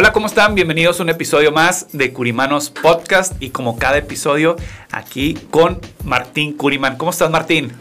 Hola, 0.00 0.12
¿cómo 0.12 0.28
están? 0.28 0.54
Bienvenidos 0.54 1.00
a 1.00 1.02
un 1.02 1.08
episodio 1.08 1.50
más 1.50 1.88
de 1.90 2.12
Curimanos 2.12 2.70
Podcast 2.70 3.34
y 3.42 3.50
como 3.50 3.80
cada 3.80 3.98
episodio 3.98 4.54
aquí 4.92 5.36
con 5.50 5.80
Martín 6.04 6.52
Curiman. 6.52 6.96
¿Cómo 6.96 7.10
estás, 7.10 7.32
Martín? 7.32 7.72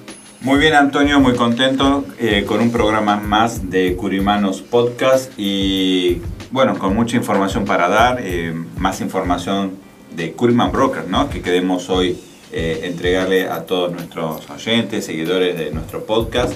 Muy 0.41 0.57
bien, 0.57 0.73
Antonio, 0.73 1.19
muy 1.19 1.35
contento 1.35 2.05
eh, 2.17 2.43
con 2.47 2.59
un 2.59 2.71
programa 2.71 3.17
más 3.17 3.69
de 3.69 3.95
Curimanos 3.95 4.63
Podcast 4.63 5.31
y 5.37 6.19
bueno, 6.49 6.79
con 6.79 6.95
mucha 6.95 7.17
información 7.17 7.65
para 7.65 7.87
dar, 7.87 8.17
eh, 8.19 8.51
más 8.77 8.99
información 8.99 9.73
de 10.15 10.31
Curiman 10.31 10.71
Broker, 10.71 11.07
¿no? 11.07 11.29
Que 11.29 11.43
queremos 11.43 11.87
hoy 11.87 12.19
eh, 12.51 12.79
entregarle 12.85 13.47
a 13.47 13.67
todos 13.67 13.91
nuestros 13.91 14.49
oyentes, 14.49 15.05
seguidores 15.05 15.55
de 15.55 15.69
nuestro 15.69 16.03
podcast. 16.03 16.53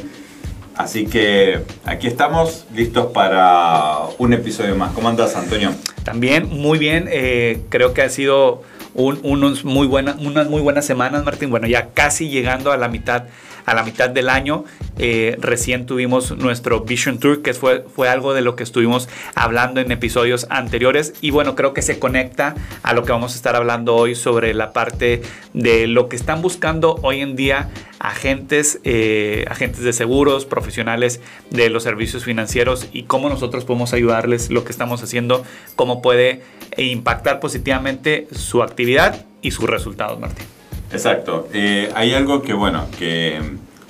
Así 0.76 1.06
que 1.06 1.64
aquí 1.86 2.08
estamos 2.08 2.66
listos 2.74 3.08
para 3.08 4.00
un 4.18 4.34
episodio 4.34 4.76
más. 4.76 4.94
¿Cómo 4.94 5.10
andas, 5.10 5.36
Antonio? 5.36 5.72
También 6.04 6.48
muy 6.50 6.80
bien. 6.80 7.08
Eh, 7.12 7.62
creo 7.70 7.94
que 7.94 8.02
ha 8.02 8.10
sido 8.10 8.64
unos 8.94 9.64
muy 9.64 9.88
buena, 9.88 10.16
unas 10.20 10.50
muy 10.50 10.62
buenas 10.62 10.86
semanas, 10.86 11.24
Martín. 11.24 11.50
Bueno, 11.50 11.68
ya 11.68 11.90
casi 11.94 12.30
llegando 12.30 12.72
a 12.72 12.78
la 12.78 12.88
mitad 12.88 13.26
a 13.66 13.74
la 13.74 13.84
mitad 13.84 14.10
del 14.10 14.30
año. 14.30 14.66
Eh, 14.98 15.38
recién 15.40 15.86
tuvimos 15.86 16.38
nuestro 16.38 16.82
Vision 16.82 17.20
Tour, 17.20 17.42
que 17.42 17.54
fue, 17.54 17.86
fue 17.96 18.10
algo 18.10 18.34
de 18.34 18.42
lo 18.42 18.56
que 18.56 18.64
estuvimos 18.64 19.10
hablando 19.36 19.82
en 19.82 19.92
episodios 19.92 20.48
anteriores. 20.50 21.14
Y 21.22 21.32
bueno, 21.32 21.56
creo 21.56 21.74
que 21.74 21.82
se 21.82 22.00
conecta 22.00 22.56
a 22.84 22.94
lo 22.94 23.04
que 23.04 23.12
vamos 23.12 23.34
a 23.34 23.36
estar 23.36 23.56
hablando 23.56 23.96
hoy 23.96 24.16
sobre 24.16 24.54
la 24.54 24.74
parte 24.74 25.22
de 25.54 25.88
lo 25.88 26.10
que 26.10 26.16
están 26.16 26.42
buscando 26.42 27.00
hoy 27.02 27.22
en 27.22 27.36
día 27.36 27.70
agentes, 28.00 28.80
eh, 28.84 29.46
agentes 29.50 29.82
de 29.82 29.94
seguros, 29.94 30.46
profesionales 30.46 31.22
de 31.52 31.70
los 31.70 31.84
servicios 31.84 32.24
financieros 32.24 32.88
y 32.92 33.04
cómo 33.04 33.30
nosotros 33.30 33.64
podemos 33.66 33.94
ayudarles 33.94 34.50
lo 34.50 34.64
que 34.64 34.72
estamos 34.72 35.04
haciendo, 35.04 35.44
cómo 35.76 36.02
puede 36.02 36.42
impactar 36.78 37.40
positivamente 37.40 38.28
su 38.32 38.64
actividad 38.64 39.26
y 39.42 39.52
sus 39.52 39.70
resultados, 39.70 40.20
Martín. 40.20 40.61
Exacto. 40.92 41.48
Eh, 41.54 41.90
hay 41.96 42.14
algo 42.14 42.42
que, 42.42 42.54
bueno, 42.54 42.88
que, 42.98 43.40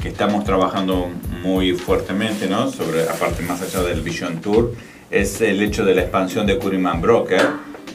que, 0.01 0.09
estamos 0.09 0.43
trabajando 0.43 1.09
muy 1.41 1.73
fuertemente, 1.73 2.47
¿no? 2.47 2.69
Sobre, 2.71 3.03
aparte, 3.03 3.41
más 3.43 3.61
allá 3.61 3.81
del 3.81 4.01
Vision 4.01 4.39
Tour, 4.39 4.73
es 5.09 5.41
el 5.41 5.61
hecho 5.61 5.83
de 5.83 5.95
la 5.95 6.01
expansión 6.01 6.45
de 6.45 6.57
Curiman 6.57 7.01
Broker, 7.01 7.41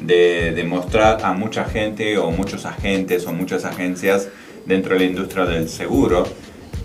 de, 0.01 0.53
de 0.53 0.65
mostrar 0.65 1.25
a 1.25 1.33
mucha 1.33 1.65
gente 1.65 2.19
o 2.19 2.31
muchos 2.31 2.67
agentes 2.67 3.27
o 3.27 3.33
muchas 3.33 3.65
agencias 3.65 4.29
dentro 4.67 4.95
de 4.95 5.01
la 5.01 5.07
industria 5.07 5.47
del 5.47 5.69
seguro, 5.69 6.27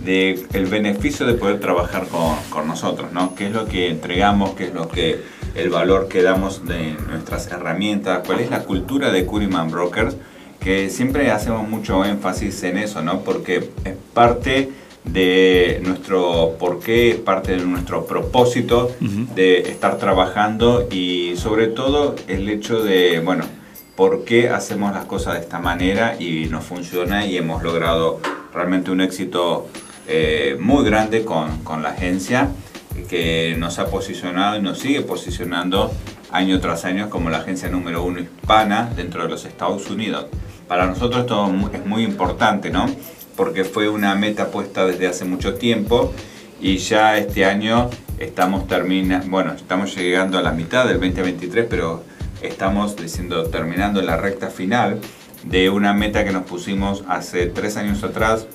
de 0.06 0.46
el 0.54 0.68
beneficio 0.68 1.26
de 1.26 1.34
poder 1.34 1.60
trabajar 1.60 2.08
con, 2.08 2.36
con, 2.50 2.68
nosotros, 2.68 3.12
¿no? 3.12 3.36
¿Qué 3.36 3.48
es 3.48 3.52
lo 3.52 3.66
que 3.66 3.90
entregamos? 3.90 4.52
¿Qué 4.52 4.66
es 4.66 4.74
lo 4.74 4.88
que 4.88 5.22
el 5.56 5.70
valor 5.70 6.08
que 6.08 6.22
damos 6.22 6.66
de 6.66 6.96
nuestras 7.10 7.48
herramientas? 7.48 8.22
¿Cuál 8.26 8.42
es 8.42 8.50
la 8.52 8.64
cultura 8.64 9.12
de 9.12 9.26
Curiman 9.26 9.72
Brokers? 9.72 10.16
Que 10.62 10.90
siempre 10.90 11.32
hacemos 11.32 11.68
mucho 11.68 12.06
énfasis 12.06 12.64
en 12.64 12.78
eso, 12.78 13.02
¿no? 13.02 13.22
Porque 13.22 13.70
es 13.84 13.96
parte 14.14 14.70
de 15.04 15.82
nuestro 15.84 16.56
porqué, 16.60 17.20
parte 17.24 17.58
de 17.58 17.66
nuestro 17.66 18.06
propósito 18.06 18.92
uh 19.02 19.04
-huh. 19.04 19.28
de 19.34 19.60
estar 19.62 19.98
trabajando 19.98 20.88
y 20.92 21.34
sobre 21.38 21.68
todo 21.68 22.16
el 22.28 22.48
hecho 22.48 22.84
de, 22.84 23.20
bueno, 23.20 23.44
por 23.96 24.24
qué 24.24 24.50
hacemos 24.50 24.94
las 24.94 25.06
cosas 25.06 25.34
de 25.34 25.40
esta 25.42 25.60
manera 25.60 26.16
y 26.20 26.46
nos 26.46 26.64
funciona 26.64 27.26
y 27.26 27.38
hemos 27.38 27.64
logrado 27.64 28.20
realmente 28.54 28.92
un 28.92 29.02
éxito 29.02 29.68
eh, 30.08 30.56
muy 30.60 30.86
grande 30.86 31.26
con, 31.26 31.64
con 31.64 31.82
la 31.82 31.90
agencia 31.90 32.50
que 33.10 33.56
nos 33.58 33.80
ha 33.80 33.88
posicionado 33.88 34.58
y 34.58 34.62
nos 34.62 34.78
sigue 34.80 35.02
posicionando 35.02 35.92
año 36.32 36.60
tras 36.60 36.86
año 36.86 37.10
como 37.10 37.30
la 37.30 37.40
agencia 37.40 37.70
número 37.70 38.04
uno 38.04 38.20
hispana 38.20 38.92
dentro 38.96 39.24
de 39.24 39.30
los 39.30 39.46
Estados 39.46 39.90
Unidos. 39.90 40.28
Para 40.72 40.86
nosotros 40.86 41.24
esto 41.24 41.54
es 41.74 41.86
muy 41.86 42.02
importante, 42.06 42.70
¿no? 42.70 42.86
Porque 43.36 43.66
fue 43.66 43.90
una 43.90 44.16
meta 44.16 44.52
puesta 44.52 44.86
desde 44.86 45.06
hace 45.06 45.26
mucho 45.26 45.56
tiempo 45.56 46.14
y 46.62 46.78
ya 46.78 47.18
este 47.18 47.44
año 47.44 47.90
estamos 48.20 48.70
termina, 48.70 49.22
bueno, 49.28 49.52
estamos 49.52 49.94
llegando 49.98 50.38
a 50.38 50.42
la 50.42 50.54
mitad 50.54 50.88
del 50.88 51.02
2023, 51.02 51.68
pero 51.70 52.06
estamos 52.42 52.96
diciendo 52.96 53.50
terminando 53.50 54.02
la 54.02 54.16
recta 54.16 54.48
final 54.48 55.02
de 55.44 55.70
una 55.70 55.92
meta 55.92 56.24
que 56.24 56.32
nos 56.32 56.44
pusimos 56.44 57.04
hace 57.10 57.48
tres 57.48 57.76
años 57.76 58.02
atrás 58.06 58.48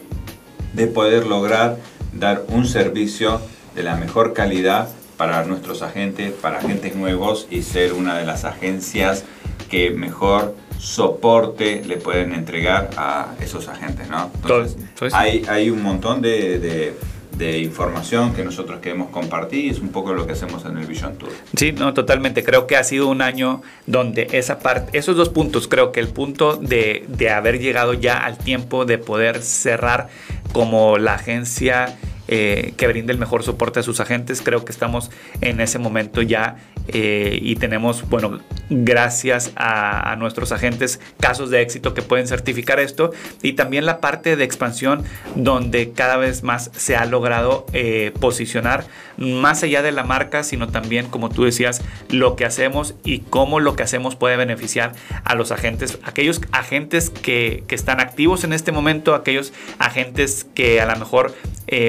de 0.72 0.86
poder 0.86 1.26
lograr 1.26 1.76
dar 2.14 2.44
un 2.48 2.64
servicio 2.64 3.42
de 3.74 3.82
la 3.82 3.94
mejor 3.94 4.32
calidad 4.32 4.88
para 5.18 5.44
nuestros 5.44 5.82
agentes, 5.82 6.32
para 6.32 6.60
agentes 6.60 6.96
nuevos 6.96 7.46
y 7.50 7.60
ser 7.60 7.92
una 7.92 8.16
de 8.16 8.24
las 8.24 8.46
agencias 8.46 9.24
que 9.68 9.90
mejor 9.90 10.54
soporte 10.78 11.82
le 11.84 11.96
pueden 11.96 12.32
entregar 12.32 12.90
a 12.96 13.34
esos 13.40 13.68
agentes, 13.68 14.08
¿no? 14.08 14.30
Entonces, 14.34 14.76
hay, 15.12 15.44
hay, 15.48 15.70
un 15.70 15.82
montón 15.82 16.22
de, 16.22 16.58
de, 16.58 16.94
de, 17.36 17.58
información 17.58 18.34
que 18.34 18.44
nosotros 18.44 18.80
queremos 18.80 19.10
compartir 19.10 19.64
y 19.66 19.70
es 19.70 19.80
un 19.80 19.88
poco 19.88 20.12
lo 20.14 20.26
que 20.26 20.32
hacemos 20.32 20.64
en 20.64 20.76
el 20.76 20.86
Vision 20.86 21.16
Tour. 21.16 21.30
Sí, 21.56 21.72
no, 21.72 21.94
totalmente. 21.94 22.44
Creo 22.44 22.66
que 22.66 22.76
ha 22.76 22.84
sido 22.84 23.08
un 23.08 23.22
año 23.22 23.62
donde 23.86 24.28
esa 24.32 24.58
parte, 24.58 24.96
esos 24.98 25.16
dos 25.16 25.28
puntos, 25.28 25.68
creo 25.68 25.92
que 25.92 26.00
el 26.00 26.08
punto 26.08 26.56
de, 26.56 27.04
de 27.08 27.30
haber 27.30 27.58
llegado 27.58 27.94
ya 27.94 28.18
al 28.18 28.38
tiempo 28.38 28.84
de 28.84 28.98
poder 28.98 29.42
cerrar 29.42 30.08
como 30.52 30.98
la 30.98 31.14
agencia 31.14 31.96
eh, 32.28 32.74
que 32.76 32.88
brinde 32.88 33.12
el 33.12 33.18
mejor 33.18 33.44
soporte 33.44 33.80
a 33.80 33.82
sus 33.82 34.00
agentes. 34.00 34.42
Creo 34.42 34.64
que 34.64 34.72
estamos 34.72 35.10
en 35.40 35.60
ese 35.60 35.78
momento 35.78 36.22
ya 36.22 36.56
eh, 36.88 37.38
y 37.40 37.56
tenemos, 37.56 38.08
bueno, 38.08 38.40
gracias 38.70 39.52
a, 39.56 40.14
nuestros 40.18 40.50
agentes, 40.50 41.00
casos 41.20 41.50
de 41.50 41.60
éxito 41.60 41.94
que 41.94 42.02
pueden 42.02 42.26
certificar 42.26 42.80
esto 42.80 43.10
y 43.42 43.52
también 43.52 43.84
la 43.86 44.00
parte 44.00 44.36
de 44.36 44.44
expansión 44.44 45.04
donde 45.34 45.92
cada 45.92 46.16
vez 46.16 46.42
más 46.42 46.70
se 46.74 46.96
ha 46.96 47.04
logrado 47.04 47.66
eh, 47.72 48.12
posicionar 48.18 48.84
más 49.18 49.62
allá 49.62 49.82
de 49.82 49.92
la 49.92 50.04
marca, 50.04 50.42
sino 50.42 50.68
también, 50.68 51.06
como 51.06 51.28
tú 51.28 51.44
decías, 51.44 51.82
lo 52.10 52.34
que 52.34 52.44
hacemos 52.44 52.94
y 53.04 53.20
cómo 53.20 53.60
lo 53.60 53.76
que 53.76 53.82
hacemos 53.82 54.16
puede 54.16 54.36
beneficiar 54.36 54.92
a 55.24 55.34
los 55.34 55.52
agentes, 55.52 55.98
aquellos 56.04 56.40
agentes 56.52 57.10
que, 57.10 57.64
que 57.66 57.74
están 57.74 58.00
activos 58.00 58.44
en 58.44 58.52
este 58.52 58.72
momento, 58.72 59.14
aquellos 59.14 59.52
agentes 59.78 60.46
que 60.54 60.80
a 60.80 60.86
lo 60.86 60.96
mejor 60.96 61.34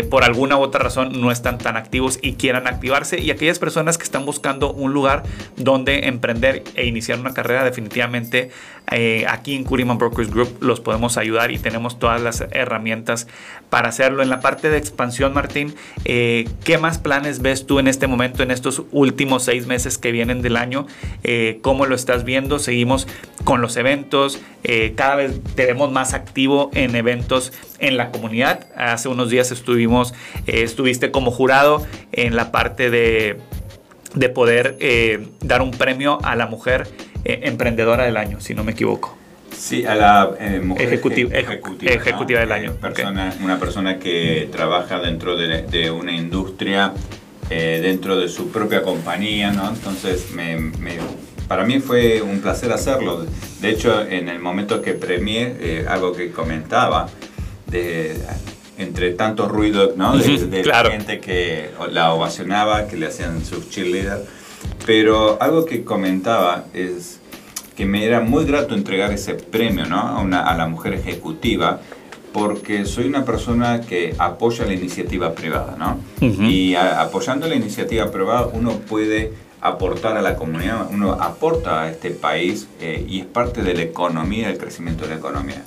por 0.10 0.24
alguna 0.28 0.58
u 0.58 0.62
otra 0.62 0.84
razón 0.84 1.20
no 1.20 1.32
están 1.32 1.58
tan 1.58 1.78
activos 1.78 2.20
y 2.22 2.34
quieran 2.34 2.68
activarse 2.68 3.20
y 3.20 3.32
aquellas 3.32 3.60
personas 3.60 3.98
que 3.98 4.04
están 4.04 4.26
buscando 4.26 4.72
un 4.72 4.94
lugar 4.94 5.24
donde 5.56 6.08
emprender 6.08 6.64
e 6.76 6.86
iniciar 6.86 7.20
una 7.20 7.34
carrera 7.34 7.64
definitivamente 7.64 8.52
eh, 8.92 9.26
aquí 9.28 9.54
en 9.56 9.66
Curiman 9.66 9.98
Brokers 9.98 10.32
Group 10.32 10.58
los 10.62 10.80
podemos 10.80 11.18
ayudar 11.18 11.52
y 11.52 11.58
tenemos 11.58 12.00
todas 12.00 12.22
las 12.22 12.42
herramientas 12.52 13.28
para 13.70 13.90
hacerlo. 13.90 14.24
En 14.24 14.30
la 14.30 14.40
parte 14.40 14.70
de 14.70 14.78
expansión, 14.78 15.34
Martín, 15.34 15.76
eh, 16.06 16.48
¿qué 16.64 16.78
más 16.78 16.98
planes 16.98 17.42
ves 17.42 17.66
tú 17.68 17.80
en 17.80 17.88
este 17.88 18.08
momento, 18.08 18.44
en 18.44 18.52
estos 18.52 18.84
últimos 18.92 19.44
seis 19.44 19.68
meses 19.68 19.98
que 19.98 20.12
vienen 20.12 20.42
del 20.42 20.56
año? 20.56 20.88
Eh, 21.24 21.60
¿Cómo 21.62 21.86
lo 21.86 21.96
estás 21.96 22.24
viendo? 22.24 22.60
Seguimos 22.60 23.08
con 23.44 23.62
los 23.62 23.78
eventos, 23.78 24.40
cada 24.98 25.16
vez 25.16 25.40
te 25.56 25.66
vemos 25.66 25.94
más 25.94 26.14
activo 26.14 26.70
en 26.74 26.94
eventos 26.96 27.54
en 27.80 27.96
la 27.96 28.12
comunidad. 28.12 28.68
Hace 28.76 29.08
unos 29.08 29.30
días 29.30 29.52
estuvimos, 29.52 30.14
eh, 30.46 30.64
estuviste 30.64 31.12
como 31.12 31.32
jurado 31.32 31.86
en 32.12 32.36
la 32.36 32.52
parte 32.52 32.90
de, 32.90 33.38
de 34.16 34.30
poder 34.30 34.78
dar 35.42 35.62
un 35.62 35.72
premio 35.72 36.20
a 36.24 36.36
la 36.36 36.48
mujer 36.48 36.88
emprendedora 37.24 38.06
del 38.06 38.18
año, 38.18 38.40
si 38.40 38.54
no 38.54 38.64
me 38.64 38.72
equivoco. 38.72 39.18
Sí, 39.58 39.86
a 39.86 39.96
la 39.96 40.32
eh, 40.40 40.60
mujer 40.60 40.94
ejecutiva, 40.94 41.36
ejecutiva, 41.36 42.40
del 42.40 42.52
año. 42.52 42.74
Persona, 42.74 43.34
Una 43.42 43.60
persona 43.60 43.98
que 43.98 44.48
trabaja 44.52 45.00
dentro 45.00 45.36
de, 45.36 45.90
una 45.90 46.12
industria, 46.12 46.94
eh, 47.50 47.80
dentro 47.82 48.18
de 48.18 48.30
su 48.30 48.52
propia 48.52 48.84
compañía, 48.84 49.52
¿no? 49.52 49.70
Entonces, 49.70 50.32
me, 50.32 50.72
para 51.48 51.64
mí 51.64 51.80
fue 51.80 52.22
un 52.22 52.40
placer 52.40 52.72
hacerlo. 52.72 53.26
De 53.60 53.70
hecho, 53.70 54.06
en 54.06 54.30
el 54.30 54.40
momento 54.40 54.82
que 54.82 54.94
premié, 54.94 55.56
eh, 55.60 55.86
algo 55.88 56.14
que 56.14 56.32
comentaba, 56.32 57.10
de, 57.66 58.16
entre 58.78 59.12
tanto 59.12 59.48
ruido 59.48 59.94
¿no? 59.96 60.18
de, 60.18 60.64
la 60.64 60.86
gente 60.86 61.20
que 61.20 61.70
la 61.92 62.14
ovacionaba, 62.14 62.88
que 62.88 62.96
le 62.96 63.08
hacían 63.08 63.44
sus 63.44 63.70
cheerleaders, 63.70 64.22
pero 64.86 65.38
algo 65.42 65.66
que 65.66 65.84
comentaba 65.84 66.66
es 66.74 67.20
que 67.76 67.86
me 67.86 68.06
era 68.06 68.22
muy 68.22 68.46
grato 68.46 68.76
entregar 68.76 69.12
ese 69.12 69.36
premio 69.36 69.86
¿no? 69.86 70.00
a, 70.00 70.20
una, 70.20 70.42
a 70.48 70.56
la 70.58 70.68
mujer 70.68 70.94
ejecutiva 70.94 71.80
porque 72.34 72.86
soy 72.86 73.06
una 73.06 73.26
persona 73.26 73.82
que 73.82 74.14
apoya 74.20 74.66
la 74.66 74.74
iniciativa 74.74 75.34
privada, 75.34 75.76
¿no? 75.78 76.00
Y 76.22 76.76
apoyando 76.76 77.48
la 77.48 77.56
iniciativa 77.56 78.12
privada 78.12 78.50
uno 78.54 78.74
puede 78.74 79.34
aportar 79.62 80.18
a 80.18 80.22
la 80.22 80.36
comunidad, 80.36 80.88
uno 80.92 81.14
aporta 81.14 81.84
a 81.84 81.90
este 81.90 82.12
país 82.12 82.68
eh, 82.80 83.04
y 83.08 83.22
es 83.22 83.26
parte 83.26 83.64
de 83.64 83.74
la 83.74 83.82
economía, 83.82 84.50
del 84.50 84.58
crecimiento 84.58 85.06
de 85.06 85.12
la 85.12 85.16
economía. 85.16 85.64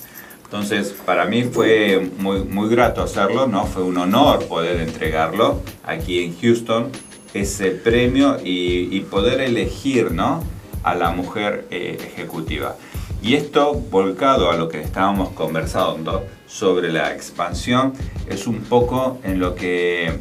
Entonces, 0.50 0.92
para 1.06 1.26
mí 1.26 1.44
fue 1.44 2.10
muy, 2.18 2.40
muy 2.40 2.68
grato 2.68 3.02
hacerlo, 3.02 3.46
¿no? 3.46 3.66
Fue 3.66 3.84
un 3.84 3.96
honor 3.98 4.46
poder 4.46 4.80
entregarlo 4.80 5.60
aquí 5.84 6.24
en 6.24 6.36
Houston, 6.40 6.90
ese 7.34 7.70
premio 7.70 8.36
y, 8.42 8.98
poder 9.12 9.40
elegir, 9.42 10.10
¿no? 10.10 10.42
a 10.82 10.96
la 10.96 11.12
mujer 11.12 11.68
eh, 11.70 11.98
ejecutiva. 12.04 12.74
Y 13.22 13.34
esto, 13.34 13.74
volcado 13.74 14.50
a 14.50 14.56
lo 14.56 14.68
que 14.68 14.80
estábamos 14.80 15.28
conversando 15.28 16.26
sobre 16.48 16.90
la 16.90 17.12
expansión, 17.12 17.92
es 18.28 18.48
un 18.48 18.62
poco 18.62 19.20
en 19.22 19.38
lo 19.38 19.54
que, 19.54 20.18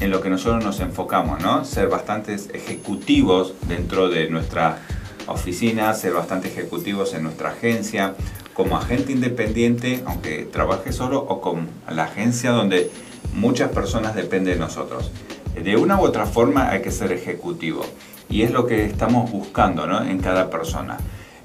en 0.00 0.10
lo 0.10 0.20
que 0.20 0.28
nosotros 0.28 0.64
nos 0.64 0.80
enfocamos, 0.80 1.40
¿no? 1.40 1.64
Ser 1.64 1.88
bastantes 1.88 2.48
ejecutivos 2.52 3.54
dentro 3.68 4.08
de 4.08 4.28
nuestra 4.28 4.80
oficina, 5.28 5.94
ser 5.94 6.14
bastante 6.14 6.48
ejecutivos 6.48 7.14
en 7.14 7.22
nuestra 7.22 7.50
agencia, 7.50 8.16
como 8.58 8.76
agente 8.76 9.12
independiente, 9.12 10.02
aunque 10.04 10.42
trabaje 10.42 10.92
solo, 10.92 11.20
o 11.20 11.40
con 11.40 11.68
la 11.88 12.06
agencia 12.06 12.50
donde 12.50 12.90
muchas 13.32 13.70
personas 13.70 14.16
dependen 14.16 14.54
de 14.54 14.58
nosotros. 14.58 15.12
De 15.54 15.76
una 15.76 15.96
u 15.96 16.02
otra 16.02 16.26
forma 16.26 16.68
hay 16.68 16.82
que 16.82 16.90
ser 16.90 17.12
ejecutivo 17.12 17.86
y 18.28 18.42
es 18.42 18.50
lo 18.50 18.66
que 18.66 18.84
estamos 18.84 19.30
buscando 19.30 19.86
¿no? 19.86 20.02
en 20.02 20.18
cada 20.18 20.50
persona. 20.50 20.98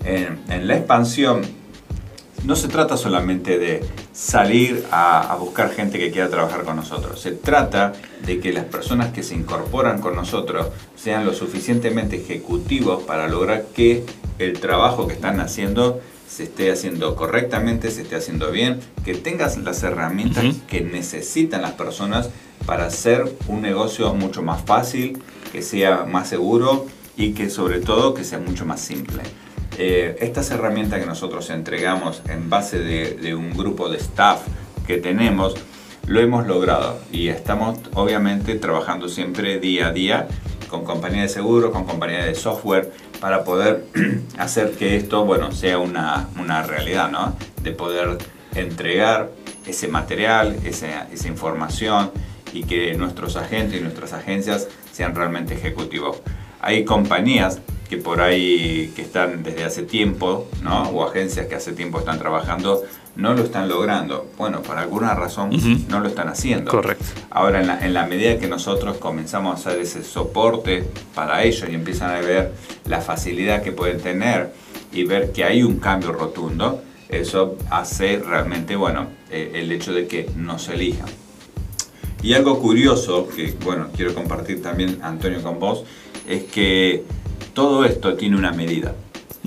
En, 0.03 0.67
la 0.67 0.75
expansión 0.75 1.43
no 2.45 2.55
se 2.55 2.67
trata 2.67 2.97
solamente 2.97 3.59
de 3.59 3.85
salir 4.11 4.83
a, 4.89 5.37
buscar 5.39 5.69
gente 5.69 5.99
que 5.99 6.09
quiera 6.09 6.29
trabajar 6.29 6.63
con 6.63 6.77
nosotros, 6.77 7.21
se 7.21 7.31
trata 7.31 7.93
de 8.25 8.39
que 8.39 8.51
las 8.51 8.65
personas 8.65 9.13
que 9.13 9.21
se 9.21 9.35
incorporan 9.35 10.01
con 10.01 10.15
nosotros 10.15 10.69
sean 10.95 11.27
lo 11.27 11.33
suficientemente 11.35 12.15
ejecutivos 12.15 13.03
para 13.03 13.27
lograr 13.27 13.65
que 13.75 14.03
el 14.39 14.59
trabajo 14.59 15.07
que 15.07 15.13
están 15.13 15.39
haciendo 15.39 16.01
se 16.33 16.43
esté 16.43 16.71
haciendo 16.71 17.15
correctamente, 17.15 17.91
se 17.91 18.01
esté 18.01 18.15
haciendo 18.15 18.49
bien, 18.49 18.79
que 19.05 19.13
tengas 19.13 19.55
las 19.57 19.83
herramientas 19.83 20.43
que 20.67 20.81
necesitan 20.81 21.61
las 21.61 21.73
personas 21.73 22.31
para 22.65 22.87
hacer 22.87 23.31
un 23.47 23.61
negocio 23.61 24.15
mucho 24.15 24.41
más 24.41 24.63
fácil, 24.63 25.21
que 25.51 25.61
sea 25.61 26.05
más 26.05 26.29
seguro 26.29 26.87
y 27.15 27.33
que 27.33 27.51
sobre 27.51 27.81
todo 27.81 28.15
que 28.15 28.23
sea 28.23 28.39
mucho 28.39 28.65
más 28.65 28.81
simple. 28.81 29.21
Eh, 29.77 30.17
estas 30.21 30.49
herramientas 30.49 30.99
que 30.99 31.05
nosotros 31.05 31.51
entregamos 31.51 32.23
en 32.27 32.49
base 32.49 32.79
de, 32.79 33.35
un 33.35 33.55
grupo 33.55 33.89
de 33.89 33.97
staff 33.97 34.41
que 34.87 34.97
tenemos, 34.97 35.53
lo 36.07 36.19
hemos 36.19 36.47
logrado 36.47 36.97
y 37.11 37.27
estamos 37.27 37.79
obviamente 37.93 38.55
trabajando 38.55 39.07
siempre 39.07 39.59
día 39.59 39.87
a 39.87 39.91
día 39.91 40.27
con 40.67 40.83
compañías 40.83 41.23
de 41.23 41.29
seguro, 41.29 41.71
con 41.71 41.85
compañías 41.85 42.25
de 42.25 42.33
software, 42.33 42.91
para 43.23 43.45
poder 43.45 43.85
hacer 44.37 44.71
que 44.71 44.97
esto, 44.97 45.23
bueno, 45.23 45.53
sea 45.53 45.77
una, 45.77 46.27
una 46.37 46.61
realidad, 46.61 47.09
¿no? 47.09 47.37
De 47.61 47.71
poder 47.71 48.17
entregar 48.53 49.31
ese 49.65 49.87
material, 49.87 50.57
esa, 50.65 51.07
esa 51.09 51.29
información 51.29 52.11
y 52.51 52.65
que 52.65 52.93
nuestros 52.95 53.37
agentes 53.37 53.79
y 53.79 53.81
nuestras 53.81 54.11
agencias 54.11 54.67
sean 54.91 55.15
realmente 55.15 55.53
ejecutivos. 55.53 56.17
Hay 56.59 56.83
compañías 56.83 57.61
que 57.89 57.95
por 57.95 58.19
ahí 58.19 58.91
que 58.93 59.03
están 59.03 59.41
desde 59.41 59.63
hace 59.63 59.83
tiempo, 59.83 60.49
¿no? 60.61 60.89
o 60.89 61.07
agencias 61.07 61.47
que 61.47 61.55
hace 61.55 61.71
tiempo 61.71 61.99
están 61.99 62.19
trabajando, 62.19 62.83
no 63.15 63.33
lo 63.33 63.43
están 63.43 63.69
logrando. 63.69 64.29
Bueno, 64.37 64.61
por 64.61 64.77
alguna 64.77 65.13
razón 65.13 65.51
no 65.87 65.99
lo 65.99 66.07
están 66.07 66.29
haciendo. 66.29 66.71
Correcto. 66.71 67.05
Ahora, 67.29 67.61
en 67.61 67.67
la, 67.67 67.85
en 67.85 67.93
la, 67.93 68.05
medida 68.05 68.39
que 68.39 68.47
nosotros 68.47 68.97
comenzamos 68.97 69.51
a 69.53 69.69
hacer 69.69 69.81
ese 69.81 70.03
soporte 70.03 70.83
para 71.13 71.43
ellos 71.43 71.67
y 71.69 71.75
empiezan 71.75 72.11
a 72.11 72.19
ver 72.19 72.53
la 72.85 73.01
facilidad 73.01 73.61
que 73.61 73.71
pueden 73.71 74.01
tener 74.01 74.53
y 74.91 75.03
ver 75.03 75.31
que 75.31 75.43
hay 75.43 75.63
un 75.63 75.79
cambio 75.79 76.11
rotundo, 76.11 76.81
eso 77.09 77.57
hace 77.69 78.17
realmente, 78.17 78.75
bueno, 78.75 79.07
eh, 79.29 79.51
el 79.55 79.71
hecho 79.71 79.93
de 79.93 80.07
que 80.07 80.29
nos 80.35 80.69
elijan. 80.69 81.07
Y 82.21 82.33
algo 82.33 82.59
curioso 82.59 83.27
que, 83.27 83.53
bueno, 83.63 83.89
quiero 83.95 84.13
compartir 84.13 84.61
también, 84.61 84.99
Antonio, 85.01 85.43
con 85.43 85.59
vos, 85.59 85.83
es 86.27 86.43
que 86.43 87.03
todo 87.53 87.85
esto 87.85 88.15
tiene 88.15 88.37
una 88.37 88.51
medida, 88.51 88.95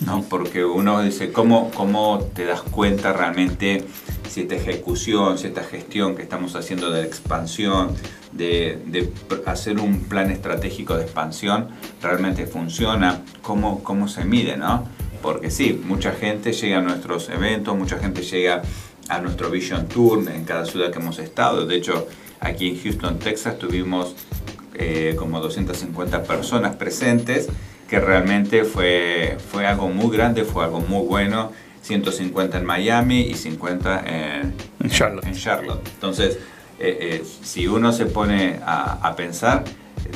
¿no? 0.05 0.23
Porque 0.23 0.65
uno 0.65 1.03
dice, 1.03 1.33
¿cómo, 1.33 1.71
cómo 1.73 2.29
te 2.35 2.45
das 2.45 2.63
cuenta 2.63 3.13
realmente 3.13 3.85
si 4.29 4.43
esta 4.43 4.57
ejecución, 4.57 5.39
si 5.39 5.47
esta 5.47 5.63
gestión 5.65 6.17
que 6.17 6.23
estamos 6.23 6.55
haciendo 6.57 6.91
de 6.91 7.05
expansión, 7.05 7.95
de, 8.33 8.79
de 8.87 9.11
hacer 9.47 9.79
un 9.79 10.01
plan 10.01 10.31
estratégico 10.31 10.97
de 10.97 11.05
expansión, 11.05 11.69
realmente 12.03 12.47
funciona? 12.47 13.23
¿Cómo, 13.43 13.83
cómo 13.83 14.09
se 14.09 14.25
mide, 14.25 14.57
no? 14.57 14.87
Porque 15.23 15.51
sí, 15.51 15.81
mucha 15.87 16.13
gente 16.13 16.53
llega 16.53 16.79
a 16.79 16.83
nuestros 16.83 17.29
eventos, 17.31 17.77
mucha 17.77 17.99
gente 17.99 18.23
llega 18.23 18.63
a 19.09 19.21
nuestro 19.21 19.51
Vision 19.51 19.89
Tour 19.89 20.31
en 20.31 20.45
cada 20.45 20.67
ciudad 20.67 20.91
que 20.91 20.99
hemos 20.99 21.19
estado. 21.19 21.67
De 21.67 21.77
hecho, 21.77 22.07
Aquí 22.41 22.69
en 22.69 22.83
Houston, 22.83 23.19
Texas, 23.19 23.59
tuvimos 23.59 24.15
eh, 24.75 25.15
como 25.19 25.41
250 25.41 26.23
personas 26.25 26.77
presentes, 26.77 27.49
que 27.89 28.01
realmente 28.01 28.65
fue, 28.65 29.37
fue 29.51 29.67
algo 29.67 29.89
muy 29.89 30.15
grande, 30.17 30.45
fue 30.45 30.65
algo 30.65 30.81
muy 30.81 31.07
bueno. 31.07 31.53
150 31.87 32.59
en 32.59 32.65
Miami 32.65 33.21
y 33.21 33.35
50 33.35 34.05
en, 34.07 34.55
Charlotte. 34.89 35.89
Entonces, 35.95 36.39
eh, 36.81 36.99
eh, 37.01 37.25
si 37.43 37.69
uno 37.69 37.93
se 37.93 38.07
pone 38.07 38.59
a, 38.67 39.15
pensar, 39.17 39.63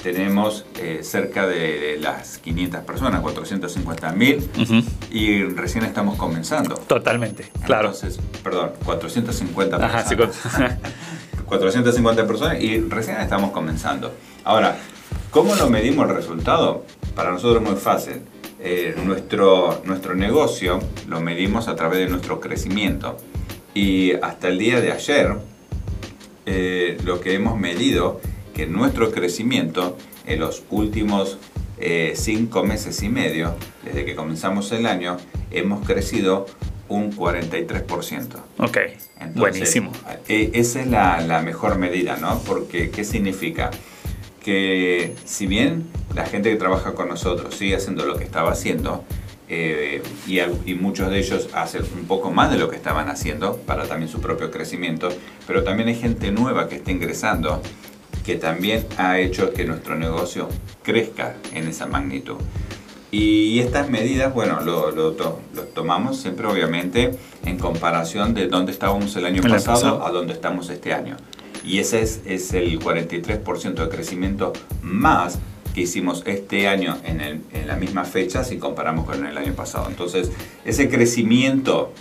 tenemos 0.02 0.66
cerca 1.02 1.46
de, 1.46 1.96
las 2.00 2.38
500 2.38 2.80
personas, 2.80 3.20
450 3.20 4.12
mil, 4.12 4.48
y 5.12 5.44
recién 5.44 5.84
estamos 5.84 6.18
comenzando. 6.18 6.74
Totalmente, 6.74 7.52
claro. 7.64 7.92
Entonces, 7.92 8.18
perdón, 8.42 8.72
450 8.84 9.78
personas. 9.78 10.78
450 11.46 12.26
personas 12.26 12.60
y 12.60 12.80
recién 12.80 13.20
estamos 13.20 13.52
comenzando. 13.52 14.12
Ahora, 14.42 14.76
¿cómo 15.30 15.54
lo 15.54 15.70
medimos 15.70 16.08
el 16.08 16.16
resultado? 16.16 16.84
Para 17.14 17.30
nosotros 17.30 17.62
es 17.62 17.70
muy 17.70 17.80
fácil. 17.80 18.22
Eh, 18.60 18.94
nuestro, 19.04 19.82
nuestro 19.84 20.14
negocio 20.14 20.80
lo 21.08 21.20
medimos 21.20 21.68
a 21.68 21.76
través 21.76 22.00
de 22.00 22.08
nuestro 22.08 22.40
crecimiento. 22.40 23.16
Y 23.74 24.12
hasta 24.22 24.48
el 24.48 24.58
día 24.58 24.80
de 24.80 24.92
ayer, 24.92 25.36
eh, 26.46 26.98
lo 27.04 27.20
que 27.20 27.34
hemos 27.34 27.58
medido, 27.58 28.20
que 28.54 28.66
nuestro 28.66 29.10
crecimiento 29.12 29.96
en 30.26 30.40
los 30.40 30.64
últimos 30.70 31.38
eh, 31.78 32.12
cinco 32.16 32.64
meses 32.64 33.02
y 33.02 33.08
medio, 33.08 33.54
desde 33.84 34.04
que 34.04 34.14
comenzamos 34.14 34.70
el 34.72 34.86
año, 34.86 35.16
hemos 35.50 35.86
crecido 35.86 36.46
un 36.88 37.12
43%. 37.16 38.26
Ok, 38.58 38.78
buenísimo. 39.36 39.92
E, 40.28 40.50
esa 40.54 40.80
es 40.80 40.88
la, 40.88 41.20
la, 41.20 41.40
mejor 41.40 41.78
medida, 41.78 42.16
¿no? 42.16 42.40
Porque, 42.40 42.90
¿qué 42.90 43.04
significa? 43.04 43.70
Que 44.42 45.14
si 45.24 45.46
bien 45.46 45.86
la 46.14 46.24
gente 46.24 46.50
que 46.50 46.56
trabaja 46.56 46.94
con 46.94 47.08
nosotros 47.08 47.54
sigue 47.54 47.76
haciendo 47.76 48.04
lo 48.04 48.16
que 48.16 48.24
estaba 48.24 48.50
haciendo, 48.50 49.04
eh, 49.48 50.02
y, 50.28 50.38
y, 50.38 50.74
muchos 50.74 51.10
de 51.10 51.18
ellos 51.18 51.48
hacen 51.54 51.82
un 51.98 52.06
poco 52.06 52.30
más 52.30 52.52
de 52.52 52.56
lo 52.56 52.70
que 52.70 52.76
estaban 52.76 53.08
haciendo 53.08 53.56
para 53.56 53.88
también 53.88 54.08
su 54.08 54.20
propio 54.20 54.52
crecimiento, 54.52 55.08
pero 55.46 55.64
también 55.64 55.88
hay 55.88 55.96
gente 55.96 56.30
nueva 56.30 56.68
que 56.68 56.76
está 56.76 56.92
ingresando 56.92 57.60
que 58.24 58.36
también 58.36 58.86
ha 58.96 59.18
hecho 59.18 59.52
que 59.52 59.64
nuestro 59.64 59.96
negocio 59.96 60.48
crezca 60.82 61.34
en 61.52 61.68
esa 61.68 61.86
magnitud. 61.86 62.36
Y 63.10 63.58
estas 63.58 63.90
medidas, 63.90 64.32
bueno, 64.32 64.60
lo, 64.60 64.92
lo, 64.92 65.14
tomamos 65.74 66.18
siempre 66.18 66.46
obviamente 66.46 67.18
en 67.44 67.58
comparación 67.58 68.34
de 68.34 68.46
dónde 68.46 68.70
estábamos 68.70 69.16
el 69.16 69.26
año 69.26 69.42
pasado, 69.42 70.06
a 70.06 70.10
dónde 70.10 70.32
estamos 70.32 70.70
este 70.70 70.92
año. 70.92 71.16
Y 71.64 71.78
ese 71.78 72.02
es, 72.02 72.20
es 72.24 72.52
el 72.52 72.78
43% 72.78 73.74
de 73.74 73.88
crecimiento 73.88 74.52
más 74.82 75.38
que 75.74 75.82
hicimos 75.82 76.22
este 76.26 76.66
año 76.68 76.98
en, 77.04 77.20
el, 77.20 77.40
en, 77.52 77.66
la 77.68 77.76
misma 77.76 78.04
fecha 78.04 78.42
si 78.44 78.58
comparamos 78.58 79.06
con 79.06 79.24
el 79.24 79.36
año 79.36 79.54
pasado. 79.54 79.86
Entonces, 79.88 80.30
ese 80.64 80.88
crecimiento 80.88 81.92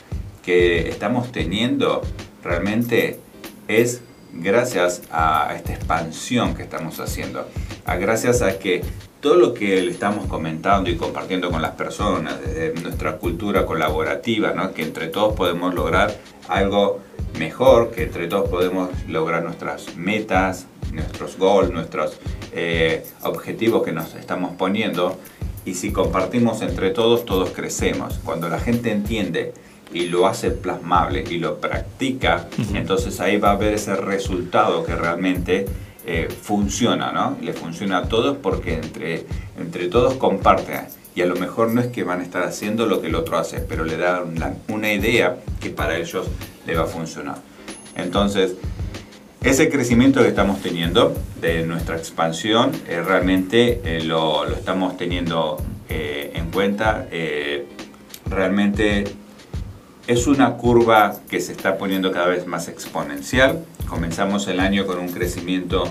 que 0.43 0.89
estamos 0.89 1.31
teniendo 1.31 2.01
realmente 2.43 3.19
es 3.67 4.01
gracias 4.33 5.03
a 5.11 5.53
esta 5.55 5.73
expansión 5.73 6.55
que 6.55 6.63
estamos 6.63 6.99
haciendo, 6.99 7.47
a 7.85 7.95
gracias 7.97 8.41
a 8.41 8.57
que 8.59 8.81
todo 9.19 9.35
lo 9.35 9.53
que 9.53 9.81
le 9.81 9.91
estamos 9.91 10.27
comentando 10.27 10.89
y 10.89 10.95
compartiendo 10.95 11.51
con 11.51 11.61
las 11.61 11.71
personas, 11.71 12.39
desde 12.41 12.73
nuestra 12.81 13.17
cultura 13.17 13.65
colaborativa, 13.65 14.53
¿no? 14.53 14.73
que 14.73 14.83
entre 14.83 15.07
todos 15.07 15.35
podemos 15.35 15.73
lograr 15.73 16.15
algo 16.47 16.99
mejor, 17.37 17.91
que 17.91 18.03
entre 18.03 18.27
todos 18.27 18.49
podemos 18.49 18.89
lograr 19.07 19.43
nuestras 19.43 19.95
metas, 19.97 20.67
nuestros 20.93 21.37
goals, 21.37 21.71
nuestros 21.71 22.17
eh, 22.53 23.05
objetivos 23.23 23.83
que 23.83 23.91
nos 23.91 24.15
estamos 24.15 24.55
poniendo. 24.55 25.17
Y 25.65 25.73
si 25.75 25.91
compartimos 25.91 26.61
entre 26.61 26.91
todos, 26.91 27.25
todos 27.25 27.51
crecemos. 27.51 28.19
Cuando 28.23 28.47
la 28.47 28.59
gente 28.59 28.91
entiende 28.91 29.53
y 29.93 30.05
lo 30.05 30.27
hace 30.27 30.51
plasmable 30.51 31.25
y 31.29 31.39
lo 31.39 31.59
practica, 31.59 32.47
entonces 32.73 33.19
ahí 33.19 33.37
va 33.37 33.49
a 33.49 33.53
haber 33.53 33.73
ese 33.73 33.95
resultado 33.95 34.85
que 34.85 34.95
realmente 34.95 35.65
eh, 36.11 36.27
funciona, 36.27 37.11
¿no? 37.11 37.37
Le 37.39 37.53
funciona 37.53 37.99
a 37.99 38.09
todos 38.09 38.35
porque 38.37 38.73
entre, 38.73 39.27
entre 39.59 39.89
todos 39.89 40.15
comparten. 40.15 40.87
Y 41.13 41.21
a 41.21 41.27
lo 41.27 41.35
mejor 41.35 41.69
no 41.69 41.81
es 41.81 41.87
que 41.89 42.03
van 42.03 42.21
a 42.21 42.23
estar 42.23 42.41
haciendo 42.41 42.87
lo 42.87 42.99
que 42.99 43.09
el 43.09 43.15
otro 43.15 43.37
hace, 43.37 43.59
pero 43.59 43.85
le 43.85 43.95
da 43.95 44.25
una, 44.69 44.91
idea 44.91 45.37
que 45.59 45.69
para 45.69 45.99
ellos 45.99 46.25
le 46.65 46.75
va 46.75 46.85
a 46.85 46.87
funcionar. 46.87 47.35
Entonces, 47.95 48.55
ese 49.43 49.69
crecimiento 49.69 50.23
que 50.23 50.29
estamos 50.29 50.63
teniendo 50.63 51.13
de 51.41 51.63
nuestra 51.67 51.95
expansión, 51.95 52.71
eh, 52.87 53.03
realmente 53.05 53.79
eh, 53.83 54.03
lo, 54.03 54.45
lo, 54.45 54.55
estamos 54.55 54.97
teniendo 54.97 55.63
en 55.89 56.49
cuenta. 56.49 57.07
realmente 58.25 59.05
es 60.09 60.25
una 60.25 60.57
curva 60.57 61.17
que 61.29 61.39
se 61.39 61.51
está 61.51 61.77
poniendo 61.77 62.11
cada 62.11 62.25
vez 62.25 62.47
más 62.47 62.67
exponencial. 62.67 63.63
Comenzamos 63.87 64.47
el 64.47 64.59
año 64.59 64.87
con 64.87 64.97
un 64.97 65.09
crecimiento 65.09 65.83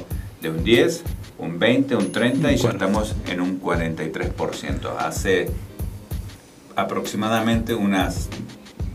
de 0.43 0.51
un 0.51 0.65
10, 0.65 1.05
un 1.39 1.61
20, 1.61 1.95
un 1.95 2.11
30 2.11 2.51
y 2.51 2.57
ya 2.57 2.71
estamos 2.71 3.15
en 3.29 3.41
un 3.41 3.63
43%. 3.63 4.97
Hace 4.99 5.49
aproximadamente 6.75 7.77
unas 7.77 8.29